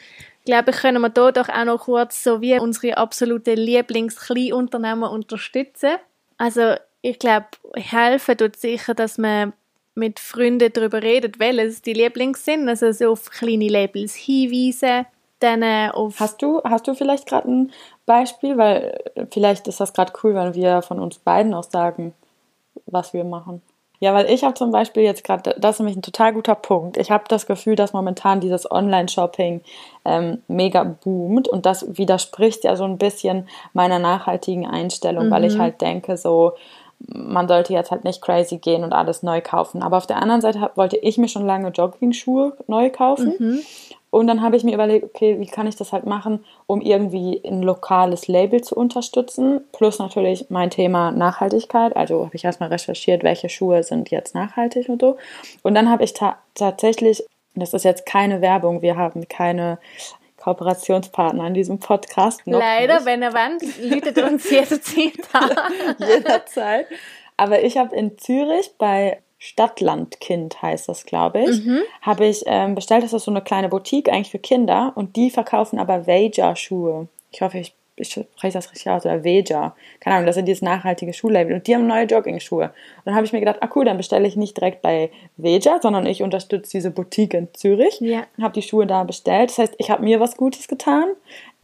glaube 0.45 0.71
ich, 0.71 0.77
können 0.77 1.01
wir 1.01 1.11
hier 1.13 1.31
doch 1.31 1.49
auch 1.49 1.65
noch 1.65 1.81
kurz 1.81 2.23
so 2.23 2.41
wie 2.41 2.57
unsere 2.57 2.97
absoluten 2.97 3.57
Lieblings-Kleinunternehmen 3.57 5.03
unterstützen. 5.03 5.97
Also 6.37 6.75
ich 7.01 7.19
glaube, 7.19 7.47
helfen 7.75 8.37
tut 8.37 8.55
sicher, 8.55 8.93
dass 8.93 9.17
man 9.17 9.53
mit 9.97 10.19
Freunden 10.19 10.71
darüber 10.71 11.01
redet, 11.01 11.39
welches 11.39 11.81
die 11.81 11.93
Lieblings 11.93 12.45
sind, 12.45 12.69
also 12.69 12.91
so 12.91 13.11
auf 13.11 13.29
kleine 13.29 13.67
Labels 13.67 14.15
hinweisen, 14.15 15.05
dann 15.39 15.61
äh, 15.61 15.89
auf... 15.91 16.19
Hast 16.19 16.41
du, 16.41 16.61
hast 16.63 16.87
du 16.87 16.93
vielleicht 16.93 17.27
gerade 17.27 17.49
ein 17.49 17.71
Beispiel, 18.05 18.57
weil 18.57 18.97
vielleicht 19.31 19.67
ist 19.67 19.79
das 19.79 19.93
gerade 19.93 20.13
cool, 20.23 20.33
wenn 20.35 20.53
wir 20.53 20.81
von 20.81 20.99
uns 20.99 21.19
beiden 21.19 21.53
auch 21.53 21.63
sagen, 21.63 22.13
was 22.85 23.13
wir 23.13 23.23
machen. 23.23 23.61
Ja, 23.99 24.13
weil 24.13 24.29
ich 24.29 24.43
habe 24.43 24.53
zum 24.53 24.71
Beispiel 24.71 25.01
jetzt 25.01 25.23
gerade, 25.23 25.55
das 25.57 25.75
ist 25.75 25.79
nämlich 25.79 25.97
ein 25.97 26.03
total 26.03 26.31
guter 26.33 26.53
Punkt. 26.53 26.97
Ich 26.97 27.09
habe 27.09 27.23
das 27.27 27.47
Gefühl, 27.47 27.75
dass 27.75 27.93
momentan 27.93 28.39
dieses 28.39 28.69
Online-Shopping 28.69 29.61
ähm, 30.05 30.43
mega 30.47 30.83
boomt 30.83 31.47
und 31.47 31.65
das 31.65 31.97
widerspricht 31.97 32.63
ja 32.63 32.75
so 32.75 32.83
ein 32.83 32.99
bisschen 32.99 33.47
meiner 33.73 33.97
nachhaltigen 33.97 34.67
Einstellung, 34.67 35.27
mhm. 35.27 35.31
weil 35.31 35.45
ich 35.45 35.55
mhm. 35.55 35.61
halt 35.61 35.81
denke, 35.81 36.15
so 36.15 36.53
man 36.99 37.47
sollte 37.47 37.73
jetzt 37.73 37.91
halt 37.91 38.03
nicht 38.03 38.21
crazy 38.21 38.57
gehen 38.57 38.83
und 38.83 38.93
alles 38.93 39.23
neu 39.23 39.41
kaufen. 39.41 39.83
Aber 39.83 39.97
auf 39.97 40.07
der 40.07 40.17
anderen 40.17 40.41
Seite 40.41 40.71
wollte 40.75 40.97
ich 40.97 41.17
mir 41.17 41.27
schon 41.27 41.45
lange 41.45 41.69
Jogging-Schuhe 41.69 42.57
neu 42.67 42.89
kaufen. 42.89 43.35
Mhm. 43.37 43.59
Und 44.09 44.27
dann 44.27 44.41
habe 44.41 44.55
ich 44.55 44.63
mir 44.63 44.73
überlegt, 44.73 45.03
okay, 45.03 45.39
wie 45.39 45.47
kann 45.47 45.67
ich 45.67 45.75
das 45.75 45.91
halt 45.91 46.05
machen, 46.05 46.43
um 46.65 46.81
irgendwie 46.81 47.41
ein 47.45 47.61
lokales 47.61 48.27
Label 48.27 48.61
zu 48.61 48.75
unterstützen. 48.75 49.61
Plus 49.73 49.99
natürlich 49.99 50.49
mein 50.49 50.69
Thema 50.69 51.11
Nachhaltigkeit. 51.11 51.95
Also 51.95 52.25
habe 52.25 52.35
ich 52.35 52.45
erstmal 52.45 52.69
recherchiert, 52.69 53.23
welche 53.23 53.49
Schuhe 53.49 53.83
sind 53.83 54.09
jetzt 54.09 54.33
nachhaltig 54.33 54.89
und 54.89 55.01
so. 55.01 55.17
Und 55.61 55.75
dann 55.75 55.89
habe 55.89 56.03
ich 56.03 56.13
ta 56.13 56.37
tatsächlich, 56.55 57.23
das 57.53 57.73
ist 57.73 57.83
jetzt 57.83 58.05
keine 58.05 58.41
Werbung, 58.41 58.81
wir 58.81 58.95
haben 58.95 59.27
keine 59.27 59.77
Kooperationspartner 60.47 61.45
in 61.47 61.53
diesem 61.53 61.79
Podcast. 61.79 62.41
Leider, 62.45 62.95
nicht. 62.95 63.05
wenn 63.05 63.21
er 63.21 63.33
wann, 63.33 63.57
läutet 63.81 64.17
uns 64.19 64.49
jederzeit 64.49 65.11
Jederzeit. 65.99 66.87
Aber 67.35 67.63
ich 67.63 67.77
habe 67.77 67.93
in 67.93 68.17
Zürich 68.17 68.71
bei 68.77 69.21
Stadtlandkind 69.39 70.61
heißt 70.61 70.87
das, 70.87 71.05
glaube 71.05 71.41
ich, 71.41 71.65
mhm. 71.65 71.81
habe 72.01 72.25
ich 72.25 72.43
ähm, 72.45 72.75
bestellt. 72.75 73.03
Das 73.03 73.11
ist 73.11 73.25
so 73.25 73.31
eine 73.31 73.41
kleine 73.41 73.67
Boutique 73.67 74.09
eigentlich 74.09 74.31
für 74.31 74.39
Kinder 74.39 74.93
und 74.95 75.17
die 75.17 75.29
verkaufen 75.31 75.79
aber 75.79 76.07
Veja-Schuhe. 76.07 77.09
Ich 77.31 77.41
hoffe, 77.41 77.57
ich 77.57 77.75
ich 77.99 78.11
spreche 78.11 78.53
das 78.53 78.71
richtig 78.71 78.89
aus, 78.89 79.05
oder 79.05 79.23
Veja. 79.23 79.75
Keine 79.99 80.15
Ahnung, 80.15 80.27
das 80.27 80.35
sind 80.35 80.45
dieses 80.45 80.61
nachhaltige 80.61 81.13
Schuhlabel. 81.13 81.55
Und 81.55 81.67
die 81.67 81.75
haben 81.75 81.87
neue 81.87 82.05
Jogging-Schuhe. 82.05 82.65
Und 82.65 83.05
dann 83.05 83.15
habe 83.15 83.25
ich 83.25 83.33
mir 83.33 83.39
gedacht, 83.39 83.57
ah 83.61 83.69
cool, 83.75 83.85
dann 83.85 83.97
bestelle 83.97 84.27
ich 84.27 84.35
nicht 84.35 84.55
direkt 84.55 84.81
bei 84.81 85.09
Veja, 85.35 85.79
sondern 85.81 86.05
ich 86.05 86.21
unterstütze 86.21 86.71
diese 86.71 86.91
Boutique 86.91 87.33
in 87.33 87.53
Zürich. 87.53 87.99
Ja. 87.99 88.23
Habe 88.39 88.53
die 88.53 88.61
Schuhe 88.61 88.85
da 88.85 89.03
bestellt. 89.03 89.49
Das 89.49 89.57
heißt, 89.57 89.75
ich 89.79 89.89
habe 89.89 90.03
mir 90.03 90.19
was 90.19 90.37
Gutes 90.37 90.67
getan, 90.67 91.05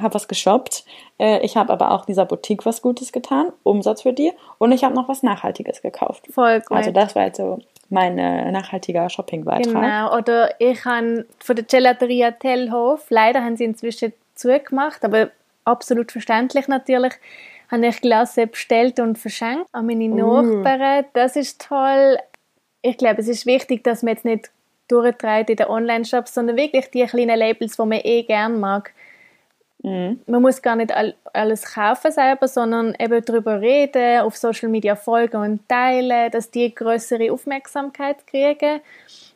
habe 0.01 0.15
was 0.15 0.27
geshoppt. 0.27 0.85
Äh, 1.19 1.39
ich 1.45 1.55
habe 1.55 1.71
aber 1.71 1.91
auch 1.91 2.05
dieser 2.05 2.25
Boutique 2.25 2.65
was 2.65 2.81
Gutes 2.81 3.11
getan, 3.11 3.53
Umsatz 3.61 4.01
für 4.01 4.13
die. 4.13 4.31
Und 4.57 4.71
ich 4.71 4.83
habe 4.83 4.95
noch 4.95 5.07
was 5.07 5.21
Nachhaltiges 5.21 5.81
gekauft. 5.83 6.25
Voll 6.31 6.61
gut. 6.61 6.77
Also 6.77 6.91
das 6.91 7.15
war 7.15 7.25
jetzt 7.25 7.37
so 7.37 7.59
mein 7.89 8.17
äh, 8.17 8.51
nachhaltiger 8.51 9.07
Shopping-Beitrag. 9.09 9.73
Genau, 9.73 10.17
oder 10.17 10.59
ich 10.59 10.83
habe 10.83 11.25
von 11.39 11.55
der 11.55 11.65
Gelateria 11.65 12.31
Tellhof, 12.31 13.05
leider 13.09 13.43
haben 13.43 13.55
sie 13.55 13.65
inzwischen 13.65 14.13
zugemacht, 14.33 15.05
aber 15.05 15.29
absolut 15.65 16.11
verständlich 16.11 16.67
natürlich, 16.67 17.13
habe 17.69 17.87
ich 17.87 18.01
Glasse 18.01 18.47
bestellt 18.47 18.99
und 18.99 19.17
verschenkt 19.17 19.67
an 19.71 19.85
meine 19.85 20.05
uh. 20.05 20.41
Nachbarn. 20.41 21.05
Das 21.13 21.35
ist 21.35 21.61
toll. 21.67 22.17
Ich 22.81 22.97
glaube, 22.97 23.21
es 23.21 23.27
ist 23.27 23.45
wichtig, 23.45 23.83
dass 23.83 24.03
man 24.03 24.13
jetzt 24.13 24.25
nicht 24.25 24.51
durchtreibt 24.87 25.49
in 25.49 25.55
den 25.55 25.67
Online-Shops, 25.67 26.33
sondern 26.33 26.57
wirklich 26.57 26.91
die 26.91 27.05
kleinen 27.05 27.39
Labels, 27.39 27.77
die 27.77 27.85
man 27.85 27.99
eh 28.03 28.23
gerne 28.23 28.57
mag. 28.57 28.93
Mhm. 29.81 30.21
Man 30.27 30.41
muss 30.41 30.61
gar 30.61 30.75
nicht 30.75 30.93
alles 31.33 31.73
kaufen 31.73 32.11
selber, 32.11 32.47
sondern 32.47 32.95
eben 32.99 33.23
darüber 33.23 33.59
reden, 33.59 34.21
auf 34.21 34.37
Social 34.37 34.69
Media 34.69 34.95
folgen 34.95 35.37
und 35.37 35.67
teilen, 35.67 36.31
dass 36.31 36.51
die 36.51 36.73
größere 36.73 37.31
Aufmerksamkeit 37.31 38.25
kriegen. 38.25 38.79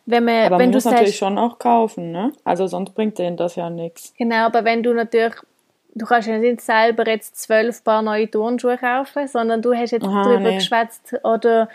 Wenn 0.05 0.23
man, 0.23 0.45
aber 0.45 0.57
man 0.57 0.71
muss 0.71 0.83
sagst, 0.83 0.95
natürlich 0.95 1.17
schon 1.17 1.37
auch 1.37 1.59
kaufen, 1.59 2.11
ne? 2.11 2.31
Also 2.45 2.65
sonst 2.67 2.95
bringt 2.95 3.19
denen 3.19 3.35
das 3.35 3.55
ja 3.57 3.69
nichts. 3.69 4.13
Genau, 4.17 4.45
aber 4.45 4.63
wenn 4.63 4.83
du 4.83 4.93
natürlich 4.93 5.35
du 5.97 6.05
kannst 6.05 6.27
ja 6.27 6.37
nicht 6.37 6.61
selber 6.61 7.07
jetzt 7.07 7.39
zwölf 7.41 7.83
Paar 7.83 8.01
neue 8.01 8.29
Turnschuhe 8.29 8.77
kaufen, 8.77 9.27
sondern 9.27 9.61
du 9.61 9.73
hast 9.73 9.91
jetzt 9.91 10.05
Aha, 10.05 10.23
darüber 10.23 10.49
nee. 10.49 10.55
geschwätzt 10.55 11.15
oder 11.23 11.69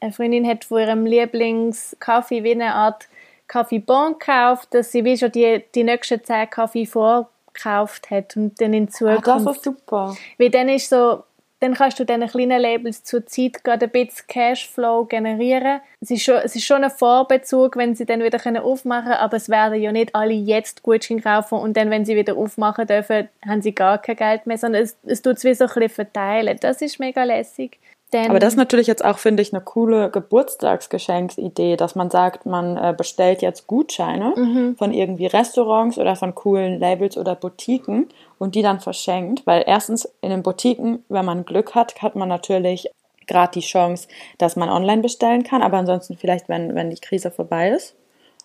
eine 0.00 0.12
Freundin 0.12 0.46
hat 0.46 0.64
von 0.64 0.80
ihrem 0.80 1.06
Lieblingskaffee 1.06 2.44
wie 2.44 2.52
eine 2.52 2.74
Art 2.74 3.08
Kaffeebon 3.48 4.18
gekauft, 4.18 4.74
dass 4.74 4.92
sie 4.92 5.04
wie 5.04 5.16
schon 5.16 5.32
die, 5.32 5.64
die 5.74 5.84
nächsten 5.84 6.22
zehn 6.22 6.48
Kaffee 6.48 6.86
vorgekauft 6.86 8.10
hat 8.10 8.36
und 8.36 8.60
dann 8.60 8.74
in 8.74 8.88
Zukunft. 8.88 9.28
Ah, 9.28 9.38
das 9.44 9.56
ist 9.56 9.64
super. 9.64 10.16
Weil 10.36 10.50
dann 10.50 10.68
ist 10.68 10.90
so, 10.90 11.24
dann 11.60 11.74
kannst 11.74 11.98
du 11.98 12.04
diesen 12.04 12.26
kleinen 12.28 12.60
Labels 12.60 13.02
zur 13.04 13.26
Zeit 13.26 13.64
gerade 13.64 13.86
ein 13.86 13.90
bisschen 13.90 14.26
Cashflow 14.28 15.06
generieren. 15.06 15.80
Es 16.00 16.10
ist 16.10 16.22
schon, 16.22 16.36
es 16.36 16.54
ist 16.54 16.64
schon 16.64 16.84
ein 16.84 16.90
Vorbezug, 16.90 17.76
wenn 17.76 17.94
sie 17.94 18.06
dann 18.06 18.22
wieder 18.22 18.38
aufmachen 18.64 19.04
können, 19.04 19.18
aber 19.18 19.36
es 19.36 19.48
werden 19.48 19.80
ja 19.80 19.90
nicht 19.90 20.14
alle 20.14 20.34
jetzt 20.34 20.82
Gutschein 20.82 21.22
kaufen 21.22 21.58
und 21.58 21.76
dann, 21.76 21.90
wenn 21.90 22.04
sie 22.04 22.16
wieder 22.16 22.36
aufmachen 22.36 22.86
dürfen, 22.86 23.28
haben 23.46 23.62
sie 23.62 23.74
gar 23.74 23.98
kein 23.98 24.16
Geld 24.16 24.46
mehr, 24.46 24.58
sondern 24.58 24.82
es, 24.82 24.96
es 25.04 25.22
tut 25.22 25.36
es 25.36 25.44
wie 25.44 25.54
so 25.54 25.64
ein 25.64 25.68
bisschen 25.68 25.88
verteilen. 25.88 26.58
Das 26.60 26.80
ist 26.80 27.00
mega 27.00 27.24
lässig. 27.24 27.78
Denn 28.12 28.30
Aber 28.30 28.38
das 28.38 28.54
ist 28.54 28.58
natürlich 28.58 28.86
jetzt 28.86 29.04
auch, 29.04 29.18
finde 29.18 29.42
ich, 29.42 29.52
eine 29.52 29.62
coole 29.62 30.10
Geburtstagsgeschenksidee, 30.10 31.76
dass 31.76 31.94
man 31.94 32.10
sagt, 32.10 32.46
man 32.46 32.76
äh, 32.76 32.94
bestellt 32.96 33.42
jetzt 33.42 33.66
Gutscheine 33.66 34.32
mhm. 34.34 34.76
von 34.76 34.94
irgendwie 34.94 35.26
Restaurants 35.26 35.98
oder 35.98 36.16
von 36.16 36.34
coolen 36.34 36.80
Labels 36.80 37.18
oder 37.18 37.34
Boutiquen 37.34 38.08
und 38.38 38.54
die 38.54 38.62
dann 38.62 38.80
verschenkt. 38.80 39.46
Weil 39.46 39.64
erstens 39.66 40.08
in 40.22 40.30
den 40.30 40.42
Boutiquen, 40.42 41.04
wenn 41.10 41.26
man 41.26 41.44
Glück 41.44 41.74
hat, 41.74 42.00
hat 42.00 42.16
man 42.16 42.28
natürlich 42.28 42.90
gerade 43.26 43.52
die 43.52 43.66
Chance, 43.66 44.08
dass 44.38 44.56
man 44.56 44.70
online 44.70 45.02
bestellen 45.02 45.42
kann. 45.42 45.60
Aber 45.60 45.76
ansonsten 45.76 46.16
vielleicht, 46.16 46.48
wenn, 46.48 46.74
wenn 46.74 46.88
die 46.88 47.00
Krise 47.00 47.30
vorbei 47.30 47.70
ist. 47.70 47.94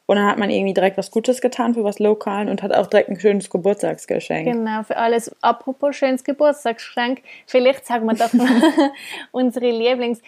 Und 0.06 0.18
dann 0.18 0.28
hat 0.28 0.38
man 0.38 0.50
irgendwie 0.50 0.74
direkt 0.74 0.98
was 0.98 1.12
Gutes 1.12 1.40
getan 1.40 1.74
für 1.74 1.84
was 1.84 2.00
Lokalen 2.00 2.50
und 2.50 2.62
hat 2.62 2.74
auch 2.74 2.88
direkt 2.88 3.10
ein 3.10 3.20
schönes 3.20 3.50
Geburtstagsgeschenk. 3.50 4.52
Genau, 4.52 4.84
für 4.84 4.98
alles. 4.98 5.34
Apropos 5.42 5.96
schönes 5.96 6.24
Geburtstagsgeschenk, 6.24 7.22
vielleicht 7.48 7.86
sagen 7.86 8.06
wir 8.06 8.16
doch 8.16 8.32
unsere 9.32 9.70
Lieblings. 9.70 10.22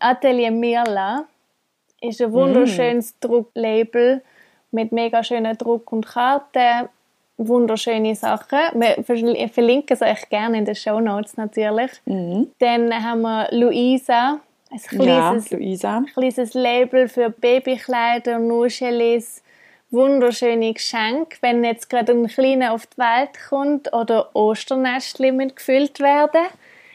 Atelier 0.00 0.50
Mirla 0.50 1.26
ist 2.00 2.20
ein 2.20 2.32
wunderschönes 2.32 3.12
mm. 3.12 3.16
Drucklabel 3.20 4.22
mit 4.70 4.92
mega 4.92 5.22
schönen 5.22 5.56
Druck 5.56 5.92
und 5.92 6.06
Karten. 6.06 6.88
Wunderschöne 7.36 8.16
Sachen. 8.16 8.58
Wir 8.74 9.48
verlinken 9.48 9.94
es 9.94 10.02
euch 10.02 10.28
gerne 10.28 10.58
in 10.58 10.64
den 10.64 10.74
Show 10.74 10.98
Notes 10.98 11.36
natürlich. 11.36 11.92
Mm. 12.04 12.44
Dann 12.58 12.92
haben 12.92 13.22
wir 13.22 13.48
Luisa 13.52 14.40
ein 14.70 14.80
kleines, 14.80 15.50
ja, 15.50 15.56
Luisa. 15.56 16.04
kleines 16.14 16.54
Label 16.54 17.08
für 17.08 17.30
Babykleider, 17.30 18.38
Nuschelis, 18.38 19.42
wunderschöne 19.90 20.72
Geschenke, 20.72 21.38
wenn 21.40 21.64
jetzt 21.64 21.88
gerade 21.88 22.12
ein 22.12 22.26
Kleiner 22.26 22.72
auf 22.72 22.86
die 22.86 22.98
Welt 22.98 23.30
kommt 23.48 23.92
oder 23.92 24.34
Osternestchen 24.34 25.54
gefüllt 25.54 26.00
werden. 26.00 26.46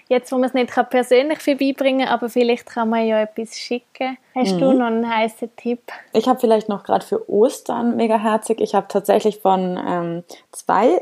Jetzt, 0.09 0.31
wo 0.31 0.35
man 0.35 0.49
es 0.49 0.53
nicht 0.53 0.71
persönlich 0.89 1.39
vorbeibringen 1.39 2.05
kann, 2.05 2.13
aber 2.13 2.29
vielleicht 2.29 2.67
kann 2.67 2.89
man 2.89 3.07
ja 3.07 3.21
etwas 3.21 3.57
schicken. 3.57 4.17
Hast 4.35 4.53
mhm. 4.55 4.59
du 4.59 4.73
noch 4.73 4.85
einen 4.87 5.09
heißen 5.09 5.49
Tipp? 5.55 5.81
Ich 6.11 6.27
habe 6.27 6.39
vielleicht 6.39 6.69
noch 6.69 6.83
gerade 6.83 7.05
für 7.05 7.27
Ostern 7.29 7.95
mega 7.95 8.19
herzig. 8.19 8.61
Ich 8.61 8.75
habe 8.75 8.87
tatsächlich 8.89 9.39
von 9.39 9.79
ähm, 9.83 10.23
zwei 10.51 11.01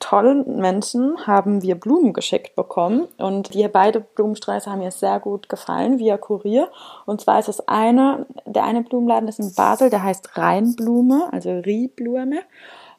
tollen 0.00 0.56
Menschen 0.56 1.26
haben 1.26 1.62
wir 1.62 1.76
Blumen 1.76 2.12
geschickt 2.12 2.56
bekommen 2.56 3.06
und 3.18 3.54
die 3.54 3.68
beide 3.68 4.00
Blumensträuße 4.00 4.68
haben 4.70 4.80
mir 4.80 4.90
sehr 4.90 5.20
gut 5.20 5.48
gefallen 5.48 5.98
via 5.98 6.16
Kurier. 6.16 6.70
Und 7.06 7.20
zwar 7.20 7.38
ist 7.38 7.48
es 7.48 7.68
eine, 7.68 8.26
der 8.46 8.64
eine 8.64 8.82
Blumenladen 8.82 9.28
ist 9.28 9.38
in 9.38 9.54
Basel, 9.54 9.90
der 9.90 10.02
heißt 10.02 10.36
Rheinblume, 10.36 11.28
also 11.32 11.50
Rieblume. 11.50 12.40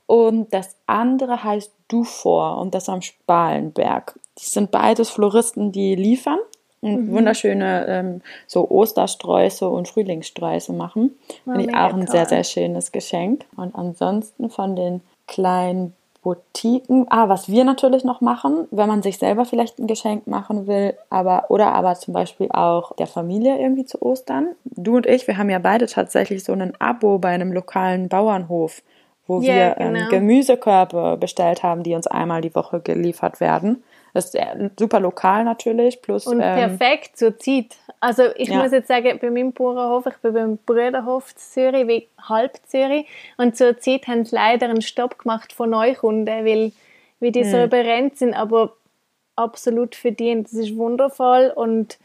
Und 0.06 0.54
das 0.54 0.76
andere 0.86 1.44
heißt 1.44 1.74
Dufour 1.88 2.58
und 2.58 2.76
das 2.76 2.88
am 2.88 3.02
Spalenberg. 3.02 4.20
Die 4.38 4.46
sind 4.46 4.72
beides 4.72 5.10
Floristen, 5.10 5.72
die 5.72 5.96
liefern 5.96 6.40
und 6.82 7.08
mhm. 7.08 7.12
wunderschöne 7.12 7.86
ähm, 7.88 8.22
so 8.48 8.70
Ostersträuße 8.70 9.68
und 9.68 9.88
Frühlingssträuße 9.88 10.74
machen. 10.74 11.18
Finde 11.44 11.62
ich 11.62 11.76
auch 11.76 11.94
ein 11.94 12.06
toll. 12.06 12.08
sehr, 12.08 12.26
sehr 12.26 12.44
schönes 12.44 12.92
Geschenk. 12.92 13.46
Und 13.56 13.76
ansonsten 13.76 14.50
von 14.50 14.76
den 14.76 15.02
kleinen 15.28 15.94
Boutiquen. 16.24 17.08
Ah, 17.10 17.30
was 17.30 17.50
wir 17.50 17.64
natürlich 17.64 18.04
noch 18.04 18.22
machen, 18.22 18.68
wenn 18.72 18.88
man 18.88 19.02
sich 19.02 19.18
selber 19.18 19.46
vielleicht 19.46 19.80
ein 19.80 19.88
Geschenk 19.88 20.28
machen 20.28 20.68
will, 20.68 20.94
aber 21.10 21.46
oder 21.50 21.74
aber 21.74 21.96
zum 21.96 22.14
Beispiel 22.14 22.50
auch 22.52 22.96
der 22.96 23.08
Familie 23.08 23.58
irgendwie 23.60 23.86
zu 23.86 24.02
Ostern. 24.02 24.50
Du 24.66 24.98
und 24.98 25.08
ich, 25.08 25.28
wir 25.28 25.38
haben 25.38 25.50
ja 25.50 25.60
beide 25.60 25.88
tatsächlich 25.88 26.44
so 26.44 26.54
ein 26.54 26.74
Abo 26.80 27.18
bei 27.18 27.30
einem 27.30 27.52
lokalen 27.52 28.08
Bauernhof, 28.08 28.84
wo 29.28 29.42
Ja, 29.42 29.74
wir 29.74 29.76
ähm, 29.80 29.94
genau. 29.94 30.10
Gemüsekörbe 30.10 31.18
bestellt 31.20 31.64
haben, 31.64 31.84
die 31.84 31.96
uns 31.96 32.06
einmal 32.08 32.42
die 32.42 32.54
Woche 32.54 32.82
geliefert 32.82 33.40
werden. 33.40 33.84
Das 34.14 34.26
ist 34.26 34.36
äh, 34.36 34.70
super 34.78 35.00
lokal 35.00 35.44
natürlich, 35.44 36.02
plus 36.02 36.28
Und 36.28 36.42
ähm, 36.42 36.78
perfekt 36.78 37.18
zur 37.18 37.38
Zeit. 37.40 37.78
Also 38.00 38.24
ich 38.36 38.50
Ja. 38.50 38.62
muss 38.62 38.72
jetzt 38.72 38.88
sagen, 38.88 39.18
bei 39.22 39.30
meinem 39.30 39.54
Bauernhof, 39.54 40.06
ich 40.08 40.18
bin 40.18 40.34
beim 40.34 40.58
Brüderhof 40.66 41.34
Zürich, 41.36 41.88
wie 41.88 42.08
halb 42.20 42.58
Zürich, 42.68 43.06
und 43.38 43.56
zur 43.56 43.78
Zeit 43.78 44.08
haben 44.08 44.26
sie 44.26 44.36
leider 44.36 44.68
einen 44.68 44.82
Stopp 44.82 45.20
gemacht 45.20 45.54
von 45.54 45.70
Neukunden, 45.70 46.46
weil, 46.46 46.72
weil 47.20 47.32
die 47.32 47.44
so 47.44 47.58
Hm. 47.58 47.66
überrennt 47.66 48.18
sind, 48.18 48.34
aber 48.34 48.74
absolut 49.36 49.96
verdient. 49.96 50.48
Das 50.48 50.54
ist 50.54 50.76
wundervoll 50.76 51.52
und 51.56 51.98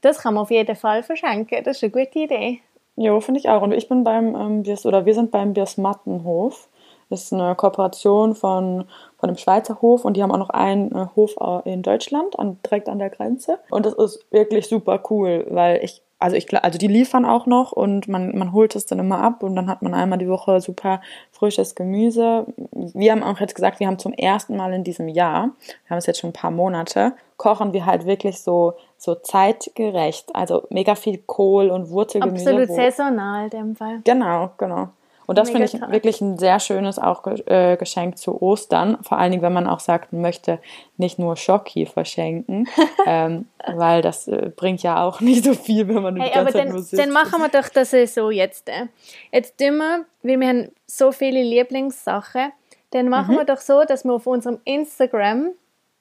das 0.00 0.18
kann 0.18 0.34
man 0.34 0.42
auf 0.42 0.50
jeden 0.50 0.74
Fall 0.76 1.02
verschenken. 1.02 1.62
Das 1.64 1.76
ist 1.76 1.82
eine 1.84 1.92
gute 1.92 2.18
Idee. 2.18 2.60
Jo, 2.96 3.20
finde 3.20 3.40
ich 3.40 3.48
auch. 3.48 3.62
Und 3.62 3.72
ich 3.72 3.88
bin 3.88 4.04
beim 4.04 4.34
ähm, 4.34 4.76
oder 4.84 5.06
wir 5.06 5.14
sind 5.14 5.30
beim 5.30 5.54
Birsmattenhof. 5.54 6.68
Das 7.12 7.24
ist 7.24 7.32
eine 7.32 7.54
Kooperation 7.54 8.34
von, 8.34 8.84
von 9.18 9.28
einem 9.28 9.36
Schweizer 9.36 9.80
Hof 9.82 10.04
und 10.04 10.16
die 10.16 10.22
haben 10.22 10.32
auch 10.32 10.38
noch 10.38 10.50
einen 10.50 10.90
äh, 10.92 11.06
Hof 11.14 11.36
au- 11.40 11.60
in 11.64 11.82
Deutschland, 11.82 12.38
an, 12.38 12.58
direkt 12.64 12.88
an 12.88 12.98
der 12.98 13.10
Grenze. 13.10 13.58
Und 13.70 13.86
das 13.86 13.94
ist 13.94 14.24
wirklich 14.30 14.66
super 14.66 15.00
cool, 15.10 15.46
weil 15.50 15.84
ich, 15.84 16.02
also 16.18 16.36
ich, 16.36 16.52
also 16.64 16.78
die 16.78 16.86
liefern 16.86 17.24
auch 17.24 17.46
noch 17.46 17.72
und 17.72 18.06
man, 18.08 18.36
man 18.38 18.52
holt 18.52 18.76
es 18.76 18.86
dann 18.86 18.98
immer 19.00 19.20
ab 19.20 19.42
und 19.42 19.56
dann 19.56 19.68
hat 19.68 19.82
man 19.82 19.92
einmal 19.92 20.18
die 20.18 20.28
Woche 20.28 20.60
super 20.60 21.00
frisches 21.32 21.74
Gemüse. 21.74 22.46
Wir 22.70 23.12
haben 23.12 23.22
auch 23.24 23.38
jetzt 23.40 23.54
gesagt, 23.56 23.80
wir 23.80 23.88
haben 23.88 23.98
zum 23.98 24.12
ersten 24.12 24.56
Mal 24.56 24.72
in 24.72 24.84
diesem 24.84 25.08
Jahr, 25.08 25.50
wir 25.86 25.90
haben 25.90 25.98
es 25.98 26.06
jetzt 26.06 26.20
schon 26.20 26.30
ein 26.30 26.34
paar 26.34 26.50
Monate, 26.52 27.12
kochen 27.36 27.72
wir 27.72 27.86
halt 27.86 28.06
wirklich 28.06 28.40
so, 28.40 28.74
so 28.96 29.16
zeitgerecht. 29.16 30.30
Also 30.34 30.62
mega 30.70 30.94
viel 30.94 31.18
Kohl 31.18 31.70
und 31.70 31.90
Wurzelgemüse. 31.90 32.50
Absolut 32.56 32.68
saisonal 32.70 33.44
in 33.44 33.50
dem 33.50 33.76
Fall. 33.76 34.00
Genau, 34.04 34.50
genau. 34.58 34.88
Und 35.26 35.38
das 35.38 35.50
finde 35.50 35.64
ich 35.66 35.72
toll. 35.72 35.90
wirklich 35.90 36.20
ein 36.20 36.38
sehr 36.38 36.58
schönes 36.60 36.98
auch 36.98 37.26
äh, 37.26 37.76
Geschenk 37.76 38.18
zu 38.18 38.40
Ostern. 38.42 38.98
Vor 39.02 39.18
allen 39.18 39.30
Dingen, 39.30 39.42
wenn 39.42 39.52
man 39.52 39.66
auch 39.66 39.80
sagt, 39.80 40.12
man 40.12 40.22
möchte 40.22 40.58
nicht 40.96 41.18
nur 41.18 41.36
Schocki 41.36 41.86
verschenken, 41.86 42.68
ähm, 43.06 43.46
weil 43.66 44.02
das 44.02 44.26
äh, 44.28 44.50
bringt 44.54 44.82
ja 44.82 45.02
auch 45.04 45.20
nicht 45.20 45.44
so 45.44 45.54
viel, 45.54 45.86
wenn 45.88 46.02
man 46.02 46.14
die 46.16 46.22
Hey, 46.22 46.30
ganze 46.32 46.40
aber 46.40 46.52
Zeit 46.52 46.62
dann, 46.64 46.68
nur 46.72 46.82
sitzt. 46.82 47.02
dann 47.02 47.10
machen 47.10 47.40
wir 47.40 47.48
doch 47.48 47.68
das 47.68 47.90
so 48.14 48.30
jetzt. 48.30 48.68
äh. 48.68 48.86
Jetzt 49.30 49.58
tun 49.58 49.76
wir, 49.78 50.04
weil 50.22 50.40
wir 50.40 50.48
haben 50.48 50.68
so 50.86 51.12
viele 51.12 51.42
Lieblingssachen, 51.42 52.52
dann 52.90 53.08
machen 53.08 53.34
Mhm. 53.34 53.38
wir 53.38 53.44
doch 53.44 53.60
so, 53.60 53.84
dass 53.84 54.04
wir 54.04 54.12
auf 54.14 54.26
unserem 54.26 54.58
Instagram 54.64 55.52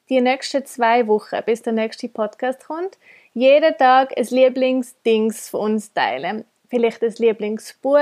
die 0.09 0.19
nächsten 0.19 0.65
zwei 0.65 1.07
Wochen, 1.07 1.37
bis 1.45 1.61
der 1.61 1.71
nächste 1.73 2.09
Podcast 2.09 2.65
kommt, 2.67 2.97
jeden 3.33 3.77
Tag 3.77 4.11
ein 4.17 4.25
Lieblingsdings 4.29 5.49
von 5.49 5.73
uns 5.73 5.93
teilen. 5.93 6.43
Vielleicht 6.69 7.01
ein 7.01 7.13
Lieblingsbuch 7.17 7.97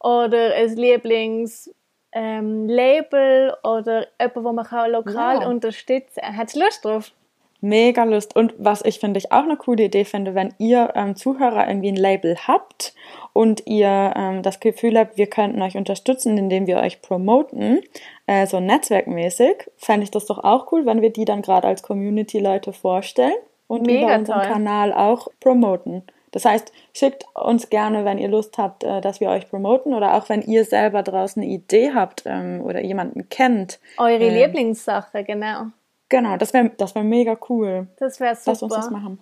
oder 0.00 0.54
ein 0.54 0.76
Lieblings 0.76 1.70
ähm, 2.12 2.66
Label 2.68 3.54
oder 3.62 4.06
etwas, 4.18 4.42
wo 4.44 4.52
man 4.52 4.64
kann 4.64 4.90
lokal 4.92 5.42
Ja. 5.42 5.48
unterstützen 5.48 6.20
kann. 6.22 6.34
Hättest 6.34 6.56
du 6.56 6.60
Lust 6.64 6.84
drauf? 6.84 7.12
Mega 7.60 8.04
Lust. 8.04 8.36
Und 8.36 8.54
was 8.58 8.84
ich 8.84 9.00
finde 9.00 9.18
ich 9.18 9.32
auch 9.32 9.42
eine 9.42 9.56
coole 9.56 9.84
Idee 9.84 10.04
finde, 10.04 10.34
wenn 10.36 10.54
ihr 10.58 10.92
ähm, 10.94 11.16
Zuhörer 11.16 11.66
irgendwie 11.68 11.88
ein 11.88 11.96
Label 11.96 12.36
habt 12.46 12.94
und 13.32 13.66
ihr 13.66 14.12
ähm, 14.16 14.42
das 14.42 14.60
Gefühl 14.60 14.96
habt, 14.96 15.16
wir 15.18 15.26
könnten 15.26 15.60
euch 15.60 15.76
unterstützen, 15.76 16.38
indem 16.38 16.68
wir 16.68 16.76
euch 16.78 17.02
promoten, 17.02 17.80
äh, 18.28 18.46
so 18.46 18.60
netzwerkmäßig, 18.60 19.68
fände 19.76 20.04
ich 20.04 20.12
das 20.12 20.26
doch 20.26 20.38
auch 20.44 20.70
cool, 20.70 20.86
wenn 20.86 21.02
wir 21.02 21.10
die 21.10 21.24
dann 21.24 21.42
gerade 21.42 21.66
als 21.66 21.82
Community-Leute 21.82 22.72
vorstellen 22.72 23.34
und 23.66 23.86
Mega 23.86 24.06
über 24.06 24.14
unseren 24.18 24.40
toll. 24.42 24.52
Kanal 24.52 24.92
auch 24.92 25.26
promoten. 25.40 26.04
Das 26.30 26.44
heißt, 26.44 26.72
schickt 26.94 27.24
uns 27.34 27.70
gerne, 27.70 28.04
wenn 28.04 28.18
ihr 28.18 28.28
Lust 28.28 28.58
habt, 28.58 28.84
äh, 28.84 29.00
dass 29.00 29.20
wir 29.20 29.30
euch 29.30 29.48
promoten 29.48 29.94
oder 29.94 30.14
auch 30.14 30.28
wenn 30.28 30.42
ihr 30.42 30.64
selber 30.64 31.02
draußen 31.02 31.42
eine 31.42 31.50
Idee 31.50 31.92
habt 31.94 32.24
ähm, 32.26 32.60
oder 32.62 32.82
jemanden 32.82 33.28
kennt. 33.28 33.80
Eure 33.96 34.24
Ähm. 34.24 34.34
Lieblingssache, 34.34 35.24
genau. 35.24 35.66
Genau, 36.08 36.36
das 36.36 36.54
wäre 36.54 36.70
das 36.76 36.94
wär 36.94 37.04
mega 37.04 37.36
cool. 37.48 37.88
Das 37.98 38.18
wäre 38.20 38.34
super. 38.34 38.50
Lass 38.52 38.62
uns 38.62 38.74
das 38.74 38.90
machen. 38.90 39.18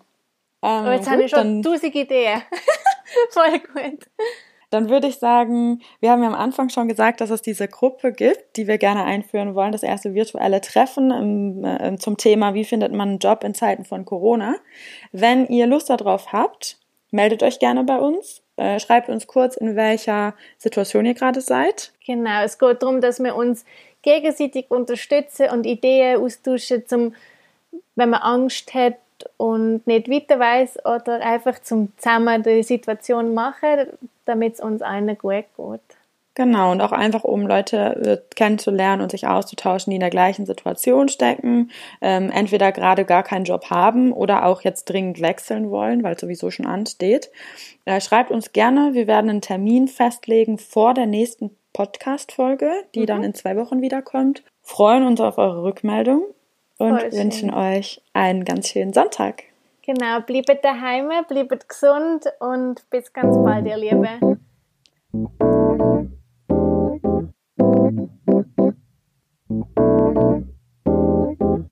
Ähm, 0.63 0.71
Aber 0.71 0.93
jetzt 0.93 1.05
gut, 1.05 1.13
habe 1.13 1.23
ich 1.25 1.31
schon 1.31 1.63
dann, 1.63 1.63
tausend 1.63 1.95
Ideen. 1.95 2.43
Voll 3.31 3.59
gut. 3.59 4.07
dann 4.71 4.89
würde 4.89 5.07
ich 5.09 5.19
sagen, 5.19 5.81
wir 6.01 6.11
haben 6.11 6.23
ja 6.23 6.29
am 6.29 6.35
Anfang 6.35 6.69
schon 6.69 6.89
gesagt, 6.89 7.21
dass 7.21 7.31
es 7.31 7.43
diese 7.43 7.69
Gruppe 7.69 8.13
gibt, 8.13 8.57
die 8.57 8.67
wir 8.67 8.79
gerne 8.79 9.05
einführen 9.05 9.55
wollen, 9.55 9.73
das 9.73 9.83
erste 9.83 10.15
virtuelle 10.15 10.61
Treffen 10.61 11.11
ähm, 11.11 11.65
äh, 11.65 11.97
zum 11.99 12.17
Thema, 12.17 12.55
wie 12.55 12.65
findet 12.65 12.93
man 12.93 13.09
einen 13.11 13.19
Job 13.19 13.45
in 13.45 13.55
Zeiten 13.55 13.85
von 13.85 14.05
Corona. 14.05 14.57
Wenn 15.13 15.47
ihr 15.47 15.67
Lust 15.67 15.91
darauf 15.91 16.33
habt, 16.33 16.79
meldet 17.17 17.43
euch 17.43 17.59
gerne 17.59 17.83
bei 17.83 17.99
uns. 17.99 18.43
Äh, 18.57 18.79
schreibt 18.79 19.09
uns 19.09 19.27
kurz, 19.27 19.57
in 19.57 19.75
welcher 19.75 20.35
Situation 20.59 21.05
ihr 21.05 21.15
gerade 21.15 21.41
seid. 21.41 21.93
Genau, 22.07 22.45
es 22.45 22.59
geht 22.59 22.83
darum, 22.83 23.01
dass 23.01 23.19
wir 23.19 23.35
uns 23.35 23.65
gegenseitig 24.03 24.71
unterstützen 24.71 25.51
und 25.51 25.67
Ideen 25.67 26.21
austauschen, 26.21 26.87
zum, 26.87 27.15
wenn 27.97 28.11
man 28.11 28.23
Angst 28.23 28.73
hat 28.73 28.99
und 29.37 29.87
nicht 29.87 30.09
weiter 30.09 30.39
weiß 30.39 30.85
oder 30.85 31.21
einfach 31.21 31.59
zum 31.61 31.93
zusammen 31.97 32.43
die 32.43 32.63
Situation 32.63 33.35
machen, 33.35 33.89
damit 34.27 34.55
es 34.55 34.61
uns 34.61 34.81
allen 34.83 35.19
gut 35.19 35.45
geht. 35.57 35.96
Genau, 36.37 36.71
und 36.71 36.83
auch 36.83 36.93
einfach, 36.93 37.25
um 37.25 37.47
Leute 37.47 37.79
äh, 38.21 38.35
kennenzulernen 38.35 39.01
und 39.01 39.11
sich 39.11 39.27
auszutauschen, 39.27 39.91
die 39.91 39.97
in 39.97 40.01
der 40.01 40.11
gleichen 40.11 40.45
Situation 40.45 41.09
stecken, 41.09 41.71
ähm, 42.03 42.31
entweder 42.31 42.73
gerade 42.73 43.07
gar 43.07 43.23
keinen 43.23 43.47
Job 43.47 43.71
haben 43.71 44.13
oder 44.13 44.45
auch 44.45 44.61
jetzt 44.61 44.85
dringend 44.85 45.23
wechseln 45.23 45.71
wollen, 45.71 46.03
weil 46.03 46.15
es 46.15 46.21
sowieso 46.21 46.51
schon 46.51 46.67
ansteht. 46.67 47.31
Äh, 47.87 48.03
schreibt 48.03 48.31
uns 48.31 48.53
gerne, 48.53 48.93
wir 48.93 49.07
werden 49.07 49.31
einen 49.31 49.41
Termin 49.41 49.89
festlegen 49.89 50.59
vor 50.59 50.93
der 50.93 51.07
nächsten 51.07 51.57
Podcast-Folge, 51.73 52.71
die 52.95 53.07
dann 53.07 53.25
in 53.25 53.33
zwei 53.33 53.57
Wochen 53.57 53.81
wiederkommt. 53.81 54.43
Freuen 54.61 55.07
uns 55.07 55.23
auf 55.23 55.39
eure 55.39 55.63
Rückmeldung 55.63 56.23
und 56.77 57.01
Voll 57.01 57.11
schön. 57.13 57.19
wünschen 57.19 57.55
euch 57.55 58.03
einen 58.13 58.45
ganz 58.45 58.69
schönen 58.69 58.93
Sonntag. 58.93 59.45
Genau, 59.87 60.21
bleibt 60.21 60.63
daheim, 60.63 61.09
bleibt 61.29 61.67
gesund 61.67 62.27
und 62.41 62.85
bis 62.91 63.11
ganz 63.15 63.35
bald, 63.39 63.67
ihr 63.67 63.79
Lieben. 63.79 64.39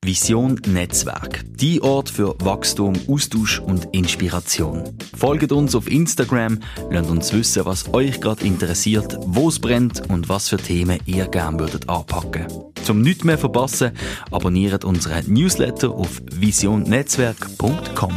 Vision 0.04 0.60
Netzwerk. 0.68 1.42
Die 1.56 1.82
Ort 1.82 2.08
für 2.08 2.37
Wachstum, 2.38 2.94
Austausch 3.08 3.58
und 3.58 3.88
Inspiration. 3.92 4.84
Folgt 5.16 5.50
uns 5.50 5.74
auf 5.74 5.90
Instagram, 5.90 6.60
lasst 6.90 7.10
uns 7.10 7.32
wissen, 7.32 7.64
was 7.64 7.92
euch 7.92 8.20
gerade 8.20 8.44
interessiert, 8.44 9.18
wo 9.26 9.48
es 9.48 9.58
brennt 9.58 10.08
und 10.08 10.28
was 10.28 10.48
für 10.48 10.58
Themen 10.58 11.00
ihr 11.06 11.26
gerne 11.26 11.58
würdet 11.58 11.88
anpacken. 11.88 12.46
Zum 12.84 13.00
nichts 13.00 13.24
mehr 13.24 13.38
verpassen, 13.38 13.90
abonniert 14.30 14.84
unseren 14.84 15.24
Newsletter 15.32 15.90
auf 15.90 16.22
visionnetzwerk.com. 16.32 18.12